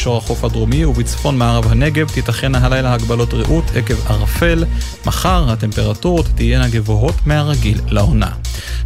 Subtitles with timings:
[0.00, 4.64] מישור החוף הדרומי ובצפון מערב הנגב תיתכנה הלילה הגבלות רעות עקב ערפל.
[5.06, 8.30] מחר הטמפרטורות תהיינה גבוהות מהרגיל לעונה.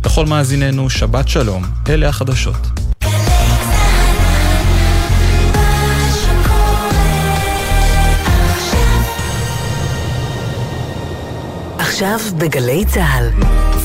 [0.04, 2.56] לכל מאזיננו, שבת שלום, אלה החדשות.
[11.78, 13.28] עכשיו בגלי צה"ל,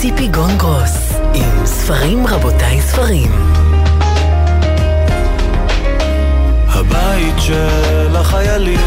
[0.01, 3.31] ציפי גונגרוס, עם ספרים רבותיי ספרים.
[6.91, 8.79] הבית של החיילים,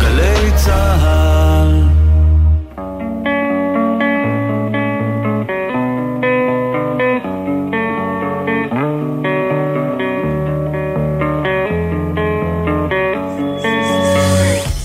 [0.00, 1.82] גלי צה"ל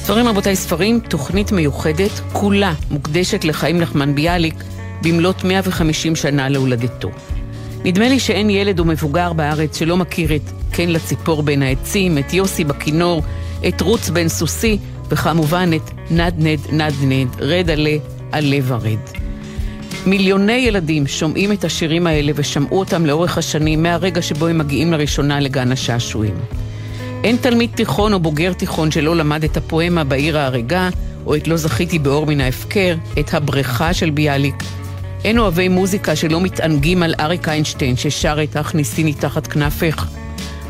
[0.04, 4.64] ספרים רבותיי ספרים, תוכנית מיוחדת, כולה מוקדשת לחיים נחמן ביאליק
[5.04, 7.12] במלאת 150 שנה להולדתו.
[7.86, 12.34] נדמה לי שאין ילד או מבוגר בארץ שלא מכיר את כן לציפור בין העצים, את
[12.34, 13.24] יוסי בכינור,
[13.68, 14.78] את רוץ בן סוסי,
[15.10, 17.98] וכמובן את נד נד נד נד, רד עלה,
[18.32, 19.00] עלה ורד.
[20.06, 25.40] מיליוני ילדים שומעים את השירים האלה ושמעו אותם לאורך השנים מהרגע שבו הם מגיעים לראשונה
[25.40, 26.34] לגן השעשועים.
[27.24, 30.90] אין תלמיד תיכון או בוגר תיכון שלא למד את הפואמה בעיר ההרגה,
[31.26, 34.64] או את לא זכיתי באור מן ההפקר, את הבריכה של ביאליק.
[35.24, 40.08] אין אוהבי מוזיקה שלא מתענגים על אריק איינשטיין ששר את "הכניסיני תחת כנפך",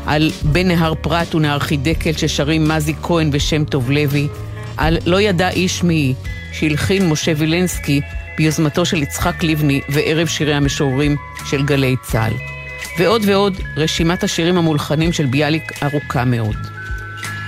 [0.06, 4.28] על "בין נהר פרת ונהר חידקל" ששרים מזי כהן ושם טוב לוי,
[4.76, 6.14] על "לא ידע איש מי"
[6.52, 8.00] שהלחין משה וילנסקי
[8.38, 11.16] ביוזמתו של יצחק לבני וערב שירי המשוררים
[11.50, 12.32] של גלי צה"ל.
[12.98, 16.56] ועוד ועוד, רשימת השירים המולחנים של ביאליק ארוכה מאוד.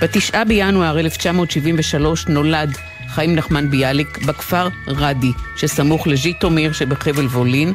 [0.01, 2.77] בתשעה בינואר 1973 נולד
[3.09, 7.73] חיים נחמן ביאליק בכפר רדי, שסמוך לז'יטומיר שבחבל וולין,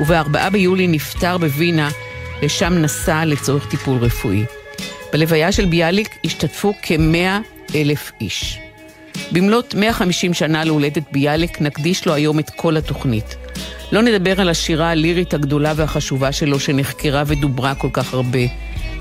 [0.00, 1.88] ובארבעה ביולי נפטר בווינה,
[2.42, 4.44] לשם נסע לצורך טיפול רפואי.
[5.12, 7.38] בלוויה של ביאליק השתתפו כמאה
[7.74, 8.58] אלף איש.
[9.32, 13.36] במלאת 150 שנה להולדת ביאליק נקדיש לו היום את כל התוכנית.
[13.92, 18.38] לא נדבר על השירה הלירית הגדולה והחשובה שלו שנחקרה ודוברה כל כך הרבה.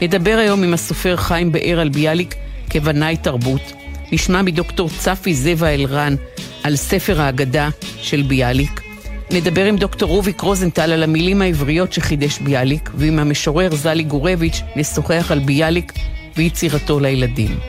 [0.02, 2.36] נדבר היום עם הסופר חיים באר על ביאליק
[2.70, 3.74] כבנאי תרבות.
[4.12, 6.16] נשמע מדוקטור צפי זבה אלרן
[6.64, 7.70] על ספר האגדה
[8.02, 8.91] של ביאליק.
[9.34, 15.32] נדבר עם דוקטור רוביק רוזנטל על המילים העבריות שחידש ביאליק, ועם המשורר זלי גורביץ' נשוחח
[15.32, 15.94] על ביאליק
[16.38, 17.60] ויצירתו לילדים.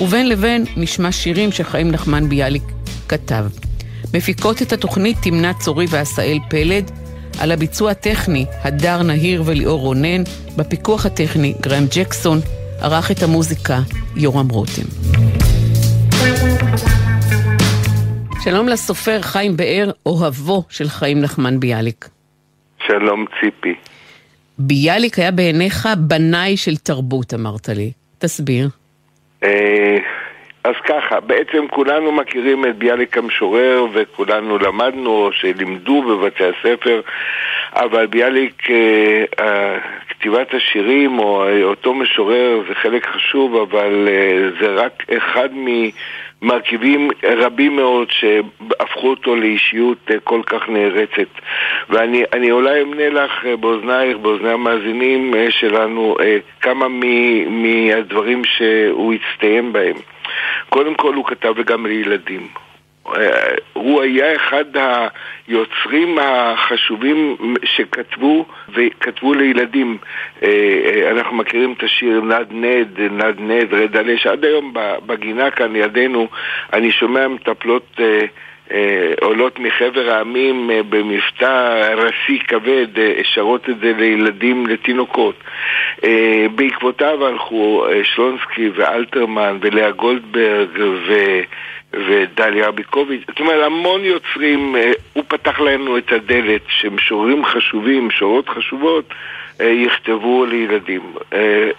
[0.00, 2.62] ובין לבין נשמע שירים שחיים נחמן ביאליק
[3.08, 3.44] כתב.
[4.14, 6.90] מפיקות את התוכנית תמנה צורי ועשאל פלד,
[7.38, 10.22] על הביצוע הטכני הדר נהיר וליאור רונן,
[10.56, 12.40] בפיקוח הטכני גרם ג'קסון,
[12.80, 13.80] ערך את המוזיקה
[14.16, 14.82] יורם רותם.
[18.44, 22.04] שלום לסופר חיים באר, אוהבו של חיים נחמן ביאליק.
[22.86, 23.74] שלום ציפי.
[24.58, 27.92] ביאליק היה בעיניך בנאי של תרבות, אמרת לי.
[28.18, 28.68] תסביר.
[29.44, 29.96] אה,
[30.64, 37.00] אז ככה, בעצם כולנו מכירים את ביאליק המשורר וכולנו למדנו או שלימדו בבתי הספר,
[37.72, 39.78] אבל ביאליק, אה, אה,
[40.08, 44.08] כתיבת השירים או אותו משורר זה חלק חשוב, אבל
[44.60, 45.48] זה רק אחד
[46.44, 51.28] ממרכיבים רבים מאוד שהפכו אותו לאישיות כל כך נערצת.
[51.88, 56.16] ואני אולי אמנה לך באוזנייך, באוזני המאזינים שלנו,
[56.60, 56.86] כמה
[57.48, 59.96] מהדברים שהוא הצטיין בהם.
[60.68, 62.63] קודם כל הוא כתב גם לילדים.
[63.08, 64.64] אה, הוא היה אחד
[65.46, 69.98] היוצרים החשובים שכתבו וכתבו לילדים.
[70.42, 74.74] אה, אה, אנחנו מכירים את השיר נד נד, נד נד, רד עלה, שעד היום
[75.06, 76.28] בגינה כאן לידינו
[76.72, 78.00] אני שומע מטפלות
[79.20, 82.86] עולות מחבר העמים במבטא רסי כבד,
[83.22, 85.34] שרות את זה לילדים, לתינוקות.
[86.54, 91.14] בעקבותיו הלכו שלונסקי ואלתרמן ולאה גולדברג ו...
[92.08, 94.76] ודליה ארביקוביץ', זאת אומרת, המון יוצרים,
[95.12, 99.14] הוא פתח לנו את הדלת שמשוררים חשובים, משורות חשובות,
[99.60, 101.00] יכתבו לילדים.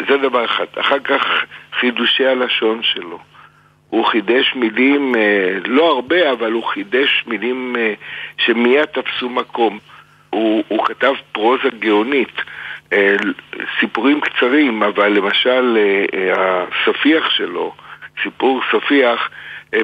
[0.09, 0.66] זה דבר אחד.
[0.79, 1.45] אחר כך
[1.79, 3.20] חידושי הלשון שלו.
[3.96, 5.16] הוא חידש מילים,
[5.66, 7.76] לא הרבה, אבל הוא חידש מילים
[8.38, 9.80] שמיד תפסו מקום.
[10.30, 12.42] הוא, הוא כתב פרוזה גאונית,
[13.80, 15.78] סיפורים קצרים, אבל למשל
[16.32, 17.74] הספיח שלו,
[18.24, 19.30] סיפור ספיח,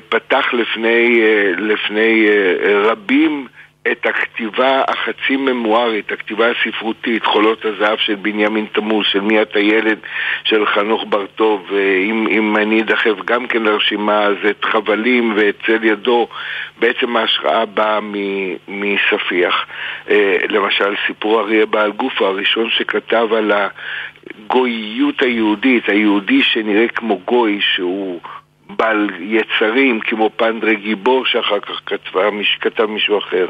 [0.10, 1.22] פתח לפני,
[1.58, 2.28] לפני
[2.84, 3.48] רבים
[3.88, 9.98] את הכתיבה החצי ממוארית, הכתיבה הספרותית, חולות הזהב של בנימין תמוז, של מי אתה ילד,
[10.44, 11.72] של חנוך בר-טוב,
[12.10, 16.28] אם, אם אני אדחף גם כן לרשימה, אז את חבלים ואת צל ידו,
[16.80, 18.00] בעצם ההשראה באה
[18.68, 19.66] מספיח.
[20.50, 28.22] למשל, סיפור אריה בעל גופה, הראשון שכתב על הגוייות היהודית, היהודי שנראה כמו גוי, שהוא
[28.77, 32.29] בעל יצרים, כמו פנדרה גיבור שאחר כך כתבה,
[32.62, 33.47] כתב מישהו אחר.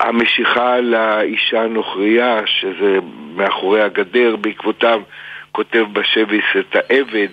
[0.00, 2.98] המשיכה לאישה הנוכרייה, שזה
[3.36, 5.02] מאחורי הגדר, בעקבותיו
[5.52, 7.32] כותב בשביס את העבד,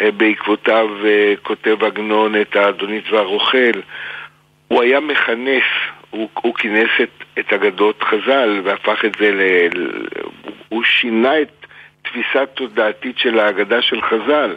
[0.00, 3.80] אה, בעקבותיו אה, כותב עגנון את האדונית והרוכל.
[4.68, 5.62] הוא היה מכנס,
[6.10, 9.40] הוא, הוא כינס את, את אגדות חז"ל והפך את זה ל...
[10.68, 11.63] הוא שינה את
[12.14, 14.56] תפיסה תודעתית של ההגדה של חז"ל.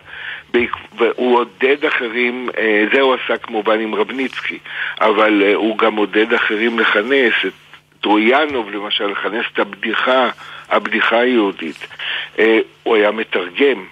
[0.98, 4.60] והוא עודד אחרים, אה, זה הוא עשה כמובן עם רבניצקי,
[5.02, 7.54] אבל הוא גם עודד אחרים לכנס, את
[8.02, 10.30] טרויאנוב למשל, לכנס את הבדיחה,
[10.70, 11.88] הבדיחה היהודית.
[12.84, 13.86] הוא היה מתרגם.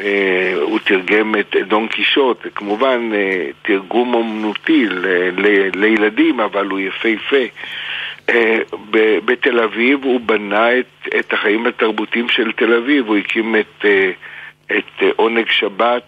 [0.00, 4.86] אה, הוא תרגם את דון קישוט, כמובן אה, תרגום אומנותי
[5.74, 7.44] לילדים, אבל הוא יפהפה.
[8.30, 8.58] אה,
[9.24, 13.84] בתל אביב הוא בנה את, את החיים התרבותיים של תל אביב, הוא הקים את,
[14.66, 16.04] את עונג שבת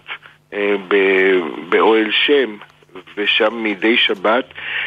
[1.68, 2.56] באוהל שם,
[3.16, 4.44] ושם מדי שבת,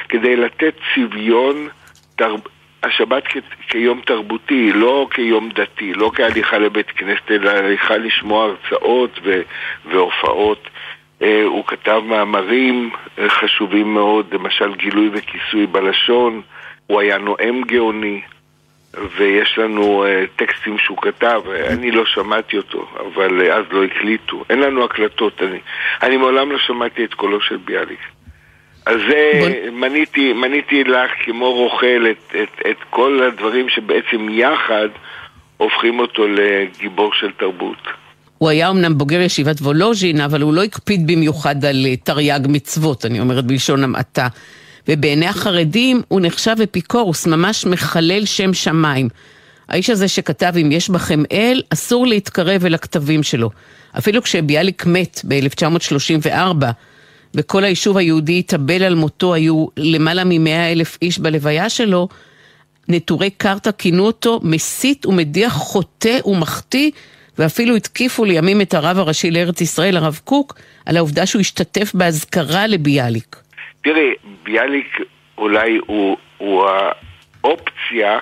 [0.09, 1.67] כדי לתת צביון
[2.15, 2.41] תרב...
[2.83, 9.19] השבת כ- כיום תרבותי, לא כיום דתי, לא כהליכה לבית כנסת, אלא הליכה לשמוע הרצאות
[9.23, 9.41] ו-
[9.85, 10.67] והופעות.
[11.21, 12.89] אה, הוא כתב מאמרים
[13.19, 16.41] אה, חשובים מאוד, למשל גילוי וכיסוי בלשון,
[16.91, 18.21] הוא היה נואם גאוני,
[19.17, 24.43] ויש לנו uh, טקסטים שהוא כתב, אני לא שמעתי אותו, אבל uh, אז לא הקליטו.
[24.49, 25.59] אין לנו הקלטות, אני,
[26.03, 27.99] אני מעולם לא שמעתי את קולו של ביאליק.
[28.85, 29.71] אז זה, בוא...
[29.71, 34.87] מניתי, מניתי לך כמו רוכל את, את, את כל הדברים שבעצם יחד
[35.57, 37.87] הופכים אותו לגיבור של תרבות.
[38.37, 43.05] הוא היה אמנם בוגר ישיבת וולוז'ין, אבל הוא לא הקפיד במיוחד על אה, תרי"ג מצוות,
[43.05, 44.27] אני אומרת בלשון המעטה.
[44.91, 49.09] ובעיני החרדים הוא נחשב אפיקורוס, ממש מחלל שם שמיים.
[49.69, 53.49] האיש הזה שכתב אם יש בכם אל, אסור להתקרב אל הכתבים שלו.
[53.97, 56.65] אפילו כשביאליק מת ב-1934,
[57.35, 62.07] וכל היישוב היהודי התאבל על מותו, היו למעלה ממאה אלף איש בלוויה שלו,
[62.87, 66.91] נטורי קרתא כינו אותו מסית ומדיח חוטא ומחטיא,
[67.37, 70.55] ואפילו התקיפו לימים את הרב הראשי לארץ ישראל, הרב קוק,
[70.85, 73.41] על העובדה שהוא השתתף באזכרה לביאליק.
[73.83, 74.13] תראי,
[74.43, 74.99] ביאליק
[75.37, 76.65] אולי הוא, הוא
[77.43, 78.19] האופציה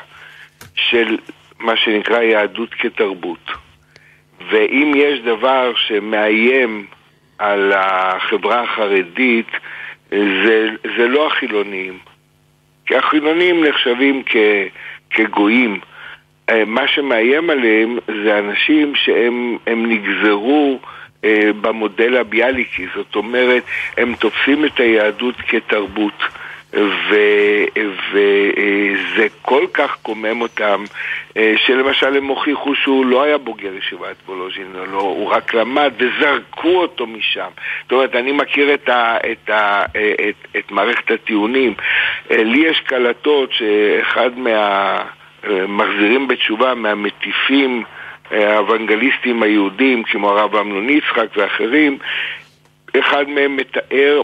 [0.75, 1.17] של
[1.59, 3.51] מה שנקרא יהדות כתרבות.
[4.51, 6.85] ואם יש דבר שמאיים
[7.37, 9.47] על החברה החרדית
[10.09, 11.97] זה, זה לא החילונים.
[12.85, 14.35] כי החילונים נחשבים כ,
[15.09, 15.79] כגויים.
[16.49, 20.98] אה, מה שמאיים עליהם זה אנשים שהם נגזרו אה,
[21.61, 23.63] במודל הביאליקי, זאת אומרת,
[23.97, 26.23] הם תופסים את היהדות כתרבות.
[26.73, 28.17] וזה
[29.41, 30.83] כל כך קומם אותם,
[31.37, 36.81] אה, שלמשל הם הוכיחו שהוא לא היה בוגר ישיבת וולוז'ין, לא, הוא רק למד וזרקו
[36.81, 37.49] אותו משם.
[37.83, 39.83] זאת אומרת, אני מכיר את, ה, את, ה,
[40.29, 41.73] את, את מערכת הטיעונים.
[42.31, 44.29] אה, לי יש קלטות שאחד
[45.43, 47.83] מהמחזירים בתשובה, מהמטיפים
[48.31, 51.97] האוונגליסטים היהודים, כמו הרב אמנון יצחק ואחרים,
[52.99, 54.21] אחד מהם מתאר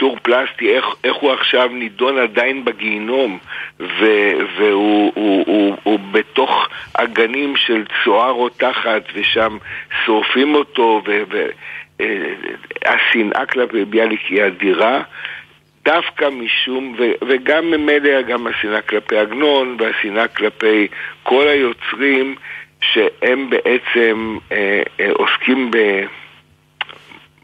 [0.00, 3.38] טור פלסטי, איך, איך הוא עכשיו נידון עדיין בגיהינום
[3.78, 9.58] והוא הוא, הוא, הוא בתוך אגנים של צואה רותחת ושם
[10.04, 11.02] שורפים אותו
[11.98, 15.02] והשנאה כלפי ביאליק היא אדירה
[15.84, 20.88] דווקא משום, ו, וגם ממילא גם השנאה כלפי עגנון והשנאה כלפי
[21.22, 22.34] כל היוצרים
[22.80, 25.76] שהם בעצם אה, אה, עוסקים ב...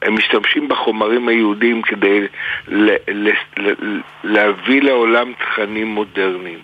[0.02, 2.20] הם משתמשים בחומרים היהודיים כדי
[2.68, 6.58] ל- ל- ל- להביא לעולם תכנים מודרניים.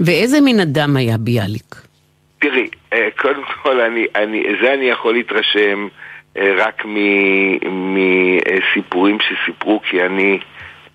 [0.00, 1.74] ואיזה מין אדם היה ביאליק?
[2.38, 5.88] תראי, אה, קודם כל, אני, אני, זה אני יכול להתרשם
[6.36, 6.82] אה, רק
[7.64, 10.38] מסיפורים שסיפרו, כי אני,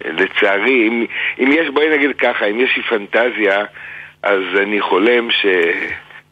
[0.05, 1.05] לצערי, אם,
[1.39, 3.65] אם יש, בואי נגיד ככה, אם יש לי פנטזיה,
[4.23, 5.27] אז אני חולם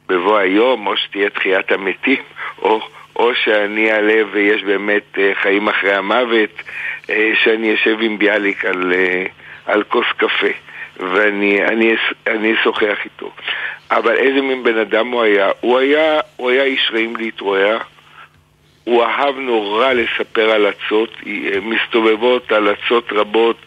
[0.08, 2.24] שבבוא היום, או שתהיה תחיית המתים,
[2.62, 2.82] או...
[3.16, 6.62] או שאני אעלה ויש באמת אה, חיים אחרי המוות,
[7.10, 9.26] אה, שאני אשב עם ביאליק על, אה,
[9.66, 10.48] על כוס קפה
[11.00, 11.96] ואני אני,
[12.28, 13.32] אני אשוחח איתו.
[13.92, 15.50] אבל איזה מין בן אדם הוא היה?
[15.62, 17.78] הוא היה, הוא היה איש רעים להתרועע,
[18.84, 21.10] הוא אהב נורא לספר על עצות,
[21.62, 23.58] מסתובבות על עצות רבות,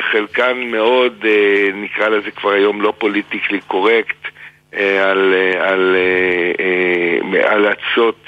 [0.00, 1.24] חלקן מאוד,
[1.74, 4.17] נקרא לזה כבר היום לא פוליטיקלי קורקט,
[4.72, 5.96] על, על,
[7.44, 8.26] על עצות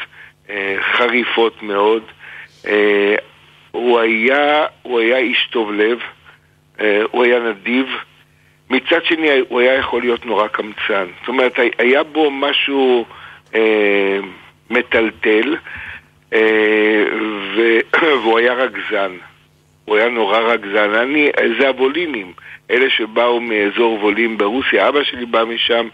[0.50, 2.02] אה, חריפות מאוד.
[2.66, 3.14] אה,
[3.70, 5.98] הוא היה, הוא היה איש טוב לב,
[6.80, 7.86] אה, הוא היה נדיב.
[8.70, 11.06] מצד שני, הוא היה יכול להיות נורא קמצן.
[11.20, 13.04] זאת אומרת, היה בו משהו
[13.54, 14.18] אה,
[14.70, 15.56] מטלטל,
[16.32, 17.04] אה,
[18.22, 19.12] והוא היה רגזן.
[19.84, 20.94] הוא היה נורא רגזן.
[20.94, 22.32] אני, זה הבולינים,
[22.70, 25.88] אלה שבאו מאזור וולים ברוסיה, אבא שלי בא משם,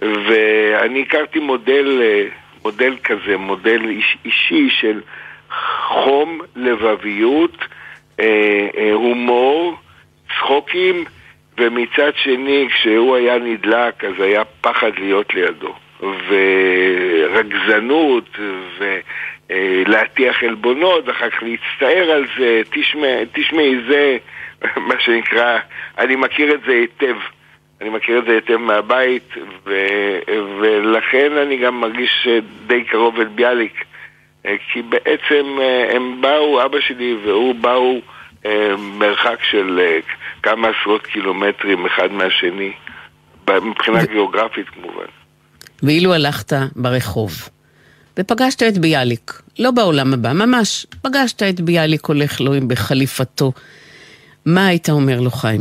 [0.00, 2.24] ואני הכרתי מודל, אה,
[2.64, 5.00] מודל כזה, מודל איש, אישי של
[5.88, 7.56] חום, לבביות,
[8.20, 9.74] אה, אה, הומור,
[10.28, 11.04] צחוקים,
[11.58, 15.74] ומצד שני, כשהוא היה נדלק, אז היה פחד להיות לידו.
[16.28, 18.28] ורגזנות,
[19.50, 22.62] ולהטיח עלבונות, ואחר כך להצטער על זה,
[23.32, 24.16] תשמעי, זה
[24.88, 25.58] מה שנקרא,
[25.98, 27.16] אני מכיר את זה היטב.
[27.80, 29.34] אני מכיר את זה היטב מהבית,
[29.66, 29.74] ו,
[30.60, 32.28] ולכן אני גם מרגיש
[32.66, 33.84] די קרוב אל ביאליק.
[34.72, 35.58] כי בעצם
[35.94, 38.00] הם באו, אבא שלי והוא באו
[38.46, 39.98] אה, מרחק של אה,
[40.42, 42.72] כמה עשרות קילומטרים אחד מהשני,
[43.62, 44.06] מבחינה ו...
[44.06, 45.04] גיאוגרפית כמובן.
[45.82, 47.30] ואילו הלכת ברחוב
[48.18, 53.52] ופגשת את ביאליק, לא בעולם הבא, ממש, פגשת את ביאליק הולך לו בחליפתו,
[54.46, 55.60] מה היית אומר לו, חיים?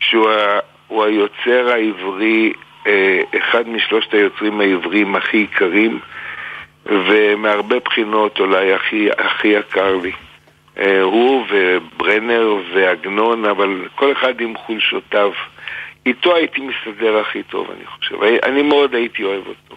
[0.00, 2.52] שהוא היוצר העברי,
[2.86, 6.00] אה, אחד משלושת היוצרים העבריים הכי יקרים,
[6.86, 10.12] ומהרבה בחינות אולי הכי, הכי יקר לי.
[10.78, 15.30] אה, הוא וברנר ועגנון, אבל כל אחד עם חולשותיו.
[16.06, 18.22] איתו הייתי מסתדר הכי טוב, אני חושב.
[18.22, 19.76] אני מאוד הייתי אוהב אותו.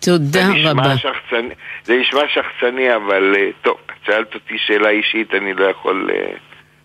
[0.00, 0.96] תודה זה רבה.
[0.96, 1.54] שחצני,
[1.84, 3.76] זה נשמע שחצני, אבל אה, טוב,
[4.06, 6.32] שאלת אותי שאלה אישית, אני לא יכול אה,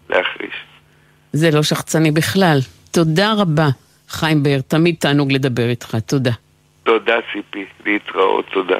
[0.09, 0.55] להחריש.
[1.33, 2.59] זה לא שחצני בכלל.
[2.91, 3.67] תודה רבה,
[4.09, 6.31] חיים באר, תמיד תענוג לדבר איתך, תודה.
[6.83, 8.77] תודה ציפי, להתראות, תודה.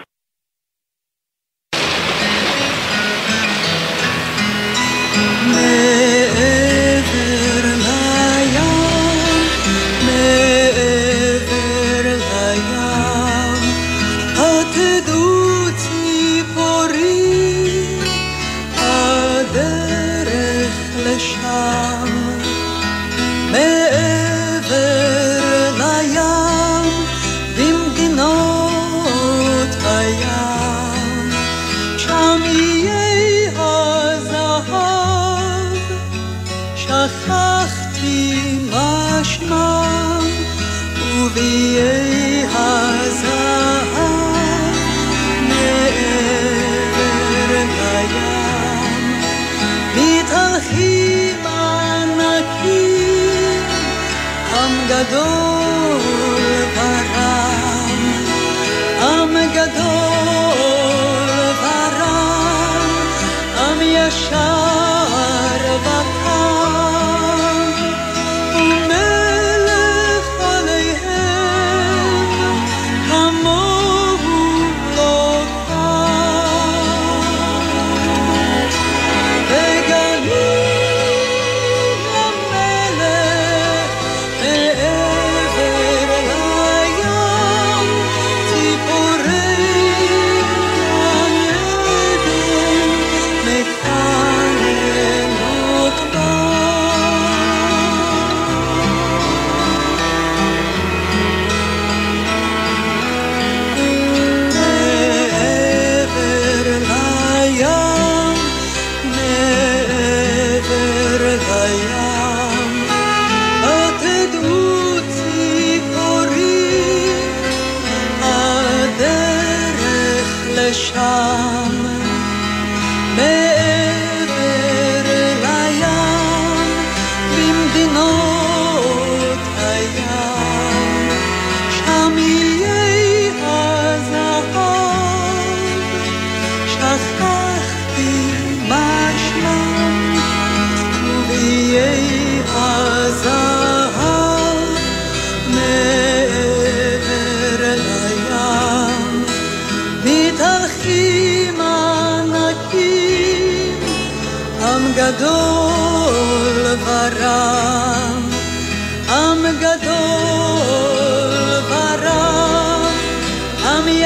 [5.56, 6.05] Yeah.
[54.96, 55.65] Shadow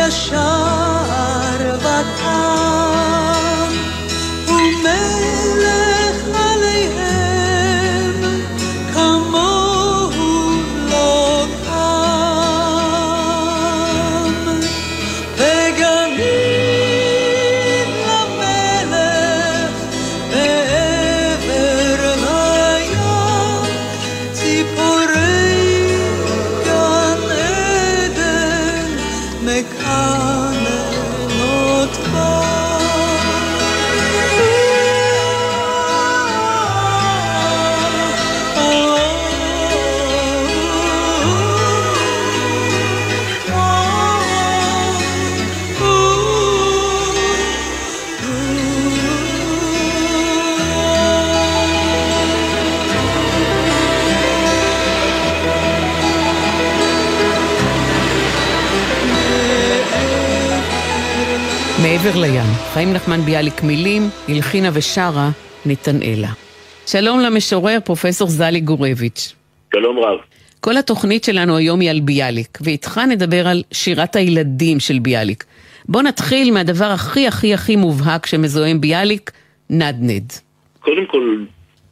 [0.10, 0.89] 想。
[62.10, 65.30] מעבר לים, חיים נחמן ביאליק מילים, הלחינה ושרה
[65.66, 66.28] נתנאלה.
[66.88, 69.36] שלום למשורר פרופסור זלי גורביץ'.
[69.74, 70.20] שלום רב.
[70.60, 75.44] כל התוכנית שלנו היום היא על ביאליק, ואיתך נדבר על שירת הילדים של ביאליק.
[75.86, 79.32] בוא נתחיל מהדבר הכי הכי הכי מובהק שמזוהה עם ביאליק,
[79.70, 80.32] נדנד.
[80.80, 81.38] קודם כל,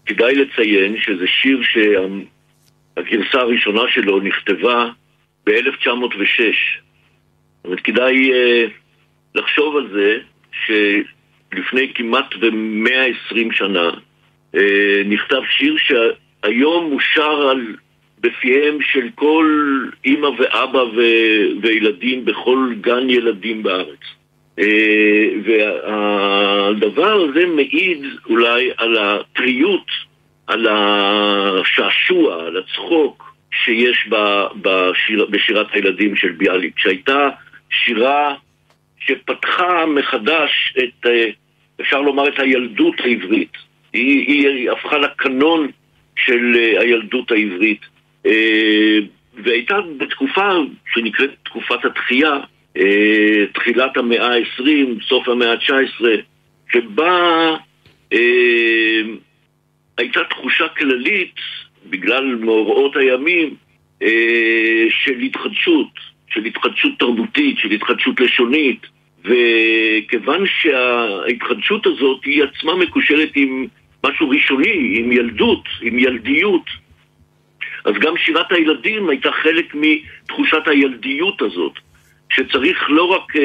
[0.05, 4.89] כדאי לציין שזה שיר שהגרסה הראשונה שלו נכתבה
[5.45, 6.41] ב-1906.
[7.57, 8.86] זאת אומרת, כדאי uh,
[9.37, 10.17] לחשוב על זה
[10.65, 13.89] שלפני כמעט ב-120 שנה
[14.55, 14.59] uh,
[15.05, 17.75] נכתב שיר שהיום מושר על
[18.19, 19.47] בפיהם של כל
[20.05, 23.99] אימא ואבא ו- וילדים בכל גן ילדים בארץ.
[24.59, 29.87] אה, והדבר הזה מעיד אולי על הטריות,
[30.47, 34.09] על השעשוע, על הצחוק שיש
[34.61, 37.29] בשיר, בשירת הילדים של ביאליק, שהייתה
[37.69, 38.35] שירה
[38.99, 41.29] שפתחה מחדש את, אה,
[41.81, 43.51] אפשר לומר, את הילדות העברית.
[43.93, 45.67] היא, היא הפכה לקנון
[46.15, 47.81] של אה, הילדות העברית.
[48.25, 48.99] אה,
[49.43, 50.51] והייתה בתקופה
[50.93, 52.39] שנקראת תקופת התחייה,
[53.53, 56.05] תחילת המאה ה-20, סוף המאה ה-19,
[56.73, 57.55] שבה
[59.97, 61.35] הייתה תחושה כללית,
[61.89, 63.55] בגלל מאורעות הימים,
[64.89, 65.91] של התחדשות,
[66.37, 68.85] של התחדשות תרבותית, של התחדשות לשונית,
[69.25, 73.67] וכיוון שההתחדשות הזאת היא עצמה מקושרת עם
[74.05, 76.65] משהו ראשוני, עם ילדות, עם ילדיות,
[77.85, 81.73] אז גם שירת הילדים הייתה חלק מתחושת הילדיות הזאת,
[82.29, 83.39] שצריך לא רק uh,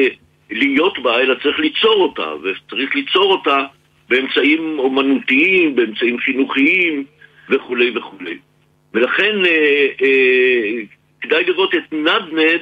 [0.51, 3.63] להיות בה, אלא צריך ליצור אותה, וצריך ליצור אותה
[4.09, 7.03] באמצעים אומנותיים, באמצעים חינוכיים
[7.49, 8.37] וכולי וכולי.
[8.93, 12.61] ולכן uh, uh, כדאי לראות את נדנד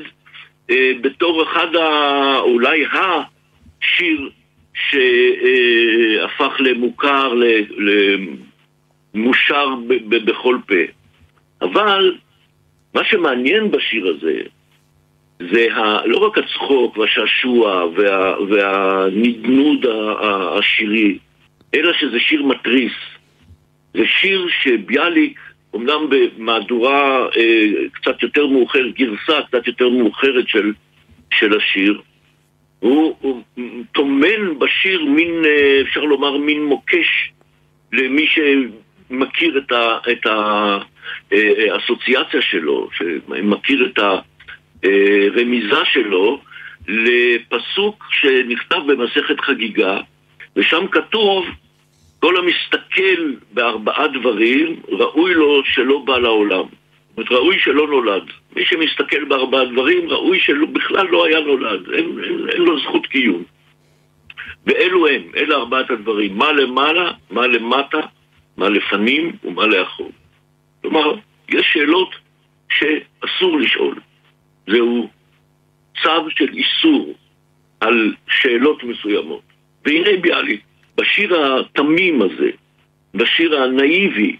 [1.01, 4.29] בתור אחד, ה, אולי השיר
[4.73, 7.33] שהפך למוכר,
[9.13, 9.67] למושר
[10.09, 10.75] בכל פה.
[11.61, 12.15] אבל
[12.93, 14.41] מה שמעניין בשיר הזה
[15.51, 19.85] זה ה, לא רק הצחוק והשעשוע וה, והנדנוד
[20.57, 21.17] השירי,
[21.75, 22.93] אלא שזה שיר מתריס.
[23.93, 25.39] זה שיר שביאליק,
[25.75, 30.73] אמנם במהדורה אה, קצת יותר מאוחרת, גרסה קצת יותר מאוחרת של,
[31.33, 32.01] של השיר,
[32.79, 33.41] הוא, הוא
[33.91, 37.31] טומן בשיר מין, אה, אפשר לומר, מין מוקש
[37.93, 40.77] למי שמכיר את, ה, את, ה,
[41.71, 43.99] האסוציאציה אה, שלו, שמכיר את
[44.83, 46.41] הרמיזה שלו
[46.87, 49.97] לפסוק שנכתב במסכת חגיגה,
[50.55, 51.45] ושם כתוב
[52.21, 56.65] כל המסתכל בארבעה דברים, ראוי לו שלא בא לעולם.
[57.09, 58.23] זאת אומרת, ראוי שלא נולד.
[58.55, 61.91] מי שמסתכל בארבעה דברים, ראוי שבכלל לא היה נולד.
[61.93, 63.43] אין, אין, אין לו זכות קיום.
[64.65, 66.37] ואלו הם, אלה ארבעת הדברים.
[66.37, 67.99] מה למעלה, מה למטה,
[68.57, 70.11] מה לפנים ומה לאחור.
[70.81, 71.15] כלומר,
[71.49, 72.15] יש שאלות
[72.69, 73.95] שאסור לשאול.
[74.67, 75.09] זהו
[76.03, 77.13] צו של איסור
[77.79, 79.41] על שאלות מסוימות.
[79.85, 80.61] והנה ביאליק,
[80.97, 82.49] בשיר התמים הזה,
[83.13, 84.35] בשיר הנאיבי,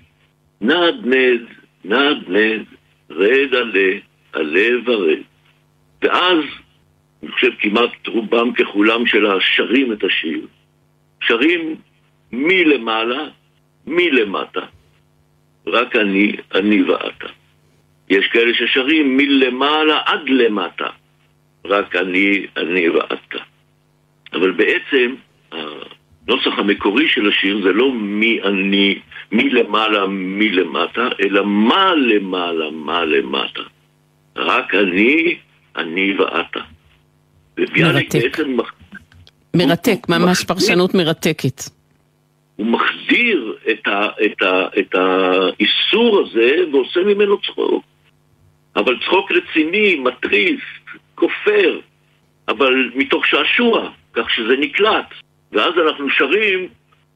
[0.62, 1.42] נד נד,
[1.86, 2.64] נד נד,
[3.10, 3.92] רד עלה,
[4.34, 5.20] עלה ורד.
[6.02, 6.40] ואז,
[7.24, 10.48] אני חושב כמעט רובם ככולם של השרים את השיר,
[11.22, 11.76] שרים
[12.32, 13.28] מלמעלה,
[13.88, 14.66] מלמטה.
[15.68, 17.28] רק אני, אני ואתה.
[18.10, 20.90] יש כאלה ששרים מלמעלה עד למטה,
[21.66, 23.38] רק אני, אני ואתה.
[24.34, 25.16] אבל בעצם,
[26.27, 28.99] הנוסח המקורי של השיר זה לא מי אני,
[29.31, 33.62] מי למעלה, מי למטה, אלא מה למעלה, מה למטה.
[34.36, 35.36] רק אני,
[35.75, 36.60] אני ואתה.
[37.57, 38.38] מרתק.
[39.55, 41.62] מרתק, ממש פרשנות מרתקת.
[42.55, 47.84] הוא מחזיר את, ה, את, ה, את האיסור הזה ועושה ממנו צחוק.
[48.75, 50.62] אבל צחוק רציני, מתריס,
[51.15, 51.79] כופר,
[52.47, 55.13] אבל מתוך שעשוע, כך שזה נקלט.
[55.52, 56.68] ואז אנחנו שרים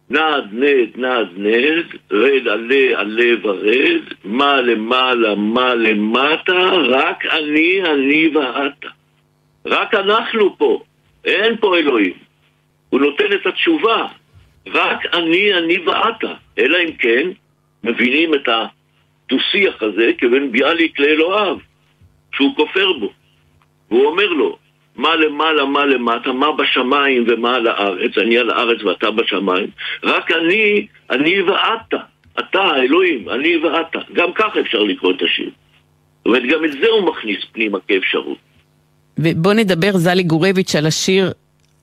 [0.09, 8.27] נד נד נד נד, רד עלה עלה ורד, מה למעלה מה למטה, רק אני אני
[8.27, 8.87] ואתה.
[9.65, 10.83] רק אנחנו פה,
[11.25, 12.13] אין פה אלוהים.
[12.89, 14.07] הוא נותן את התשובה,
[14.67, 16.33] רק אני, אני ואתה.
[16.57, 17.29] אלא אם כן,
[17.83, 21.57] מבינים את הדו-שיח הזה כבין ביאליק לאלוהיו,
[22.35, 23.13] שהוא כופר בו.
[23.89, 24.57] והוא אומר לו,
[24.95, 29.67] מה למעלה, מה למטה, מה בשמיים ומה על הארץ, אני על הארץ ואתה בשמיים,
[30.03, 31.97] רק אני, אני ואתה.
[32.39, 33.99] אתה, האלוהים, אני ואתה.
[34.13, 35.49] גם ככה אפשר לקרוא את השיר.
[35.49, 38.37] זאת אומרת, גם את זה הוא מכניס פנימה כאפשרות.
[39.17, 41.31] ובוא נדבר, זלי גורביץ', על השיר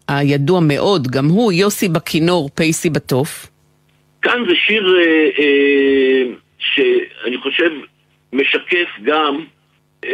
[0.09, 3.47] הידוע מאוד, גם הוא, יוסי בכינור, פייסי בתוף.
[4.23, 6.23] כאן זה שיר אה, אה,
[6.59, 7.71] שאני חושב
[8.33, 9.45] משקף גם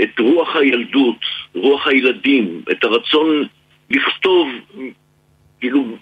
[0.03, 1.17] את רוח הילדות,
[1.55, 3.47] רוח הילדים, את הרצון
[3.91, 4.49] לכתוב
[5.61, 5.97] כאילו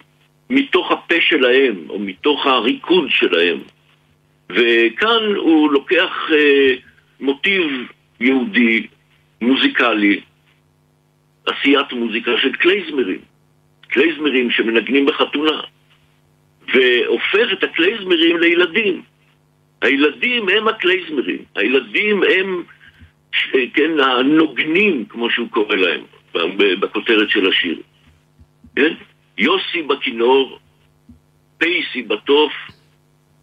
[0.51, 3.59] מתוך הפה שלהם, או מתוך הריקוד שלהם.
[4.51, 6.75] וכאן הוא לוקח אה,
[7.20, 7.70] מוטיב
[8.20, 8.87] יהודי,
[9.40, 10.20] מוזיקלי,
[11.46, 13.20] עשיית מוזיקה של קלייזמרים.
[13.88, 15.61] קלייזמרים שמנגנים בחתונה.
[16.75, 19.03] והופך את הקלייזמרים לילדים.
[19.83, 22.62] הילדים הם הקלייזמרים, הילדים הם,
[23.74, 26.00] כן, הנוגנים, כמו שהוא קורא להם,
[26.80, 27.80] בכותרת של השיר.
[28.76, 28.94] כן?
[29.38, 30.58] יוסי בכינור,
[31.58, 32.52] פייסי בתוף,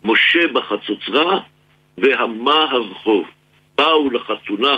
[0.04, 1.40] משה בחצוצרה
[1.98, 3.28] והמה הרחוב.
[3.78, 4.78] באו לחתונה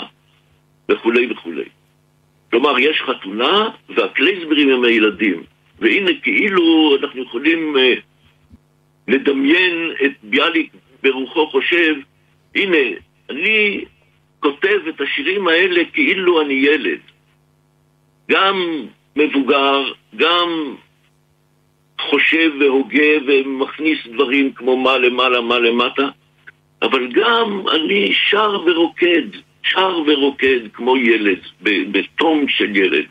[0.90, 1.66] וכולי וכולי.
[2.52, 5.44] כלומר, יש חתונה והקלייזמרים הם הילדים.
[5.80, 7.80] והנה, כאילו אנחנו יכולים uh,
[9.08, 11.96] לדמיין את ביאליק ברוחו חושב,
[12.56, 12.78] הנה,
[13.30, 13.86] אני
[14.46, 17.00] כותב את השירים האלה כאילו אני ילד.
[18.32, 19.84] גם מבוגר,
[20.16, 20.76] גם
[22.02, 26.08] חושב והוגה ומכניס דברים כמו מה למעלה, מה למטה,
[26.82, 29.28] אבל גם אני שר ורוקד,
[29.64, 31.40] שר ורוקד כמו ילד,
[31.92, 33.06] בתום של ילד.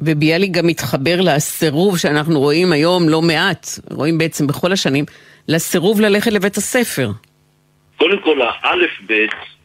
[0.00, 5.04] וביאליק גם מתחבר לסירוב שאנחנו רואים היום לא מעט, רואים בעצם בכל השנים,
[5.48, 7.10] לסירוב ללכת לבית הספר.
[7.96, 9.57] קודם כל, האלף-בית,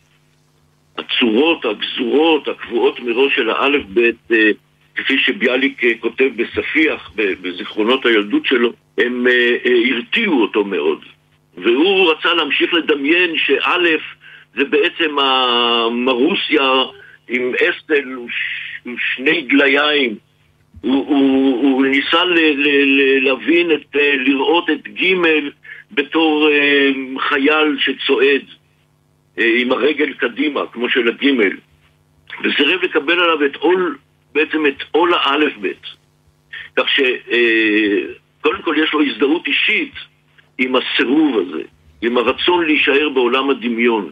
[0.97, 4.49] הצורות, הגזורות, הקבועות מראש של האלף-בית, אה,
[4.95, 9.57] כפי שביאליק אה, כותב בספיח, בזיכרונות הילדות שלו, הם אה,
[9.91, 10.99] הרתיעו אותו מאוד.
[11.57, 13.77] והוא רצה להמשיך לדמיין שא'
[14.55, 16.83] זה בעצם המרוסיה
[17.29, 18.17] עם אסטל
[18.85, 20.15] ושני דליים.
[20.81, 25.13] הוא, הוא, הוא ניסה ל, ל, ל, להבין, את, לראות את ג'
[25.91, 26.49] בתור
[27.19, 28.41] חייל שצועד
[29.37, 31.57] עם הרגל קדימה, כמו של הגימל,
[32.43, 33.97] וסירב לקבל עליו את עול,
[34.33, 35.85] בעצם את עול האלף-בית.
[36.75, 39.93] כך שקודם אה, כל יש לו הזדהות אישית
[40.57, 41.61] עם הסירוב הזה,
[42.01, 44.11] עם הרצון להישאר בעולם הדמיון.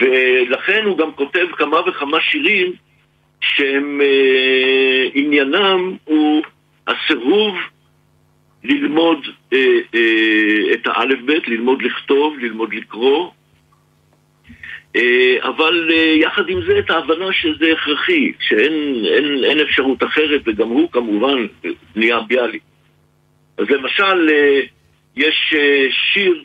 [0.00, 2.72] ולכן הוא גם כותב כמה וכמה שירים
[3.40, 6.42] שהם אה, עניינם הוא
[6.86, 7.54] הסירוב
[8.64, 9.58] ללמוד אה,
[9.94, 13.32] אה, את האלף-בית, ללמוד לכתוב, ללמוד לקרוא, אה,
[15.42, 20.68] אבל אה, יחד עם זה את ההבנה שזה הכרחי, שאין אין, אין אפשרות אחרת, וגם
[20.68, 21.46] הוא כמובן
[21.96, 22.62] נהיה ביאליק.
[23.58, 24.60] אז למשל, אה,
[25.16, 26.42] יש אה, שיר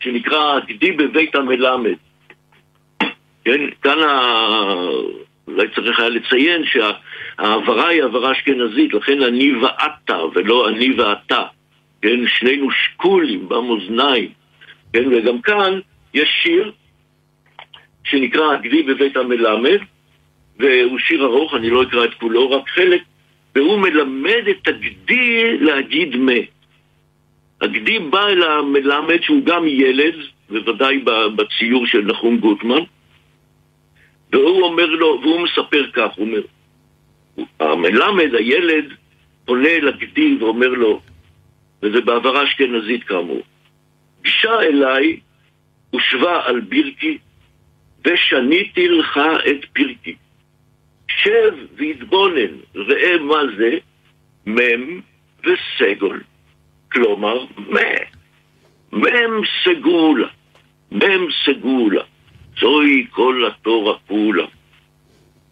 [0.00, 1.96] שנקרא "גדי בבית המלמד".
[3.44, 3.98] כן, כאן
[5.48, 11.42] אולי צריך היה לציין שההעברה היא העברה אשכנזית, לכן אני ואתה ולא אני ואתה.
[12.02, 14.28] כן, שנינו שקולים במאזניים.
[14.92, 15.80] כן, וגם כאן
[16.14, 16.72] יש שיר
[18.04, 19.78] שנקרא הגדי בבית המלמד,
[20.58, 23.02] והוא שיר ארוך, אני לא אקרא את כולו, רק חלק,
[23.54, 26.40] והוא מלמד את הגדי להגיד מה.
[27.60, 30.14] הגדי בא אל המלמד שהוא גם ילד,
[30.50, 30.98] בוודאי
[31.36, 32.82] בציור של נחום גוטמן,
[34.32, 36.40] והוא אומר לו, והוא מספר כך, הוא אומר,
[37.60, 38.84] המלמד, הילד,
[39.44, 41.00] פונה לגדי ואומר לו,
[41.82, 43.42] וזה בעברה אשכנזית כאמור,
[44.22, 45.20] גשה אליי
[45.94, 47.18] ושבה על בירקי
[48.04, 50.14] ושניתי לך את פרקי.
[51.08, 53.78] שב והתבונן, ראה מה זה
[54.46, 55.00] מם
[55.44, 56.22] וסגול.
[56.92, 57.80] כלומר, מה.
[58.92, 60.28] מם סגולה.
[60.92, 62.02] מם סגולה.
[62.60, 64.46] זוהי כל התורה כולה.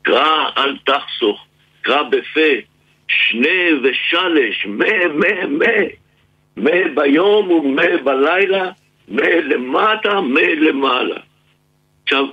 [0.03, 1.47] קרא אל תחסוך,
[1.83, 2.51] קרא בפה,
[3.09, 5.67] שנה ושלש, מה, מה, מה,
[6.57, 8.71] מה ביום ומה בלילה,
[9.09, 11.21] מה למטה, מה למעלה.
[12.03, 12.25] עכשיו,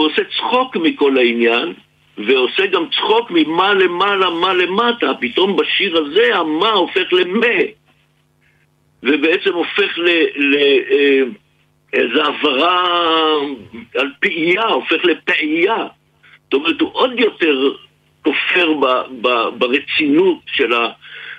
[0.00, 1.72] הוא עושה צחוק מכל העניין,
[2.18, 5.12] ועושה גם צחוק ממה למעלה, מה למטה.
[5.20, 7.56] פתאום בשיר הזה המה הופך למה.
[9.02, 10.08] ובעצם הופך ל...
[10.36, 10.54] ל
[10.90, 11.22] אה,
[12.24, 12.84] הברה
[13.94, 15.86] על פעייה, הופך לפעייה.
[16.44, 17.72] זאת אומרת, הוא עוד יותר
[18.24, 18.86] כופר ב,
[19.20, 20.88] ב, ברצינות, של ה,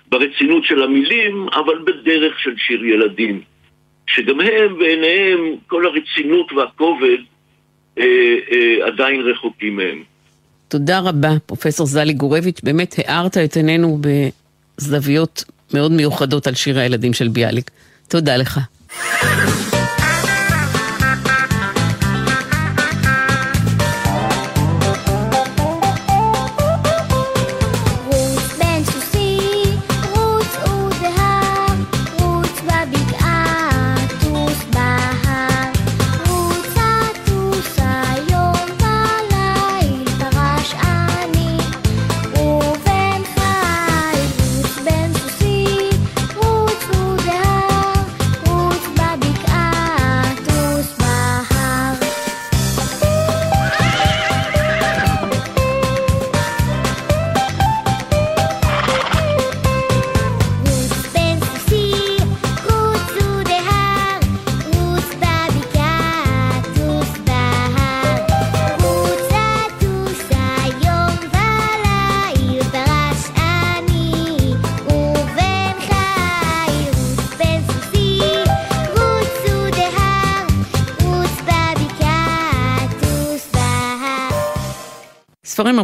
[0.10, 3.42] ברצינות של המילים, אבל בדרך של שיר ילדים.
[4.08, 7.18] שגם הם, בעיניהם, כל הרצינות והכובד
[7.98, 8.04] אה,
[8.52, 10.04] אה, עדיין רחוקים מהם.
[10.68, 12.60] תודה רבה, פרופסור זלי גורביץ'.
[12.64, 14.02] באמת הארת את עינינו
[14.78, 17.72] בזוויות מאוד מיוחדות על שיר הילדים של ביאליק.
[18.08, 18.60] תודה לך.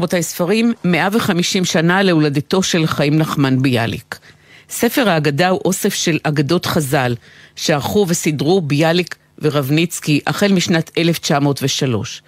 [0.07, 4.19] רבותיי, ספרים, 150 שנה להולדתו של חיים נחמן ביאליק.
[4.69, 7.15] ספר האגדה הוא אוסף של אגדות חז"ל,
[7.55, 12.21] שערכו וסידרו ביאליק ורבניצקי החל משנת 1903.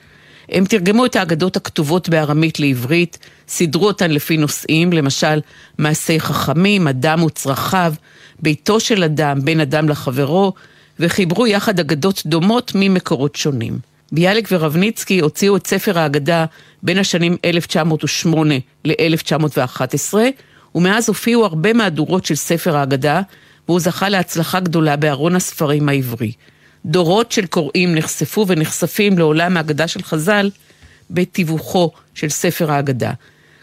[0.50, 5.42] הם תרגמו את האגדות הכתובות בארמית לעברית, סידרו אותן לפי נושאים, למשל
[5.78, 7.94] מעשי חכמים, אדם וצרכיו,
[8.40, 10.54] ביתו של אדם, בין אדם לחברו,
[11.00, 13.80] וחיברו יחד אגדות דומות ממקורות שונים.
[14.12, 16.46] ביאליק ורבניצקי הוציאו את ספר האגדה
[16.84, 20.14] בין השנים 1908 ל-1911,
[20.76, 23.22] ומאז הופיעו הרבה מהדורות של ספר האגדה,
[23.68, 26.32] והוא זכה להצלחה גדולה בארון הספרים העברי.
[26.86, 30.50] דורות של קוראים נחשפו ונחשפים לעולם האגדה של חז"ל
[31.10, 33.12] בתיווכו של ספר האגדה.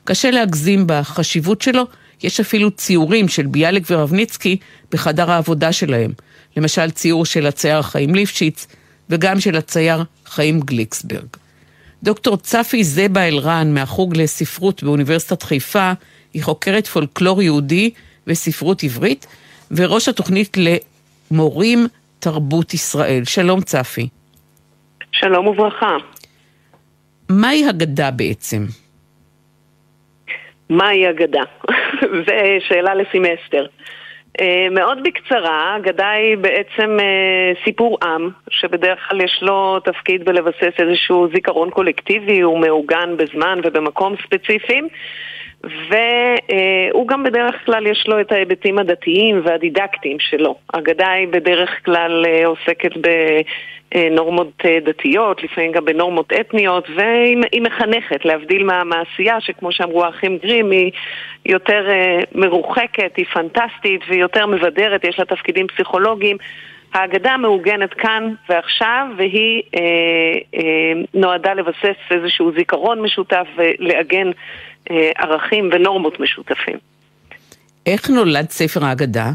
[0.05, 1.83] קשה להגזים בחשיבות שלו,
[2.23, 4.57] יש אפילו ציורים של ביאליק ורבניצקי
[4.93, 6.13] בחדר העבודה שלהם.
[6.57, 8.67] למשל ציור של הצייר חיים ליפשיץ
[9.11, 11.27] וגם של הצייר חיים גליקסברג.
[12.03, 15.93] דוקטור צפי זבה אלרן מהחוג לספרות באוניברסיטת חיפה
[16.35, 17.91] היא חוקרת פולקלור יהודי
[18.27, 19.27] וספרות עברית
[19.71, 20.57] וראש התוכנית
[21.31, 21.87] למורים
[22.19, 23.25] תרבות ישראל.
[23.25, 24.09] שלום צפי.
[25.13, 25.97] שלום וברכה.
[27.29, 28.67] מהי הגדה בעצם?
[30.71, 31.43] מהי אגדה?
[32.27, 32.33] זו
[32.69, 33.67] שאלה לסמסטר.
[34.41, 40.73] Uh, מאוד בקצרה, אגדה היא בעצם uh, סיפור עם, שבדרך כלל יש לו תפקיד בלבסס
[40.79, 44.89] איזשהו זיכרון קולקטיבי, הוא מעוגן בזמן ובמקום ספציפיים,
[45.65, 50.55] והוא uh, גם בדרך כלל יש לו את ההיבטים הדתיים והדידקטיים שלו.
[50.73, 53.09] אגדה היא בדרך כלל עוסקת ב...
[53.95, 60.39] אה, נורמות אה, דתיות, לפעמים גם בנורמות אתניות, והיא מחנכת, להבדיל מהמעשייה, שכמו שאמרו האחים
[60.39, 60.91] גרים, היא
[61.47, 66.37] יותר אה, מרוחקת, היא פנטסטית ויותר מבדרת, יש לה תפקידים פסיכולוגיים.
[66.97, 69.81] ההגדה מעוגנת כאן ועכשיו, והיא אה,
[70.55, 74.31] אה, נועדה לבסס איזשהו זיכרון משותף ולעגן
[74.91, 76.79] אה, ערכים ונורמות משותפים.
[77.87, 79.31] איך נולד ספר ההגדה?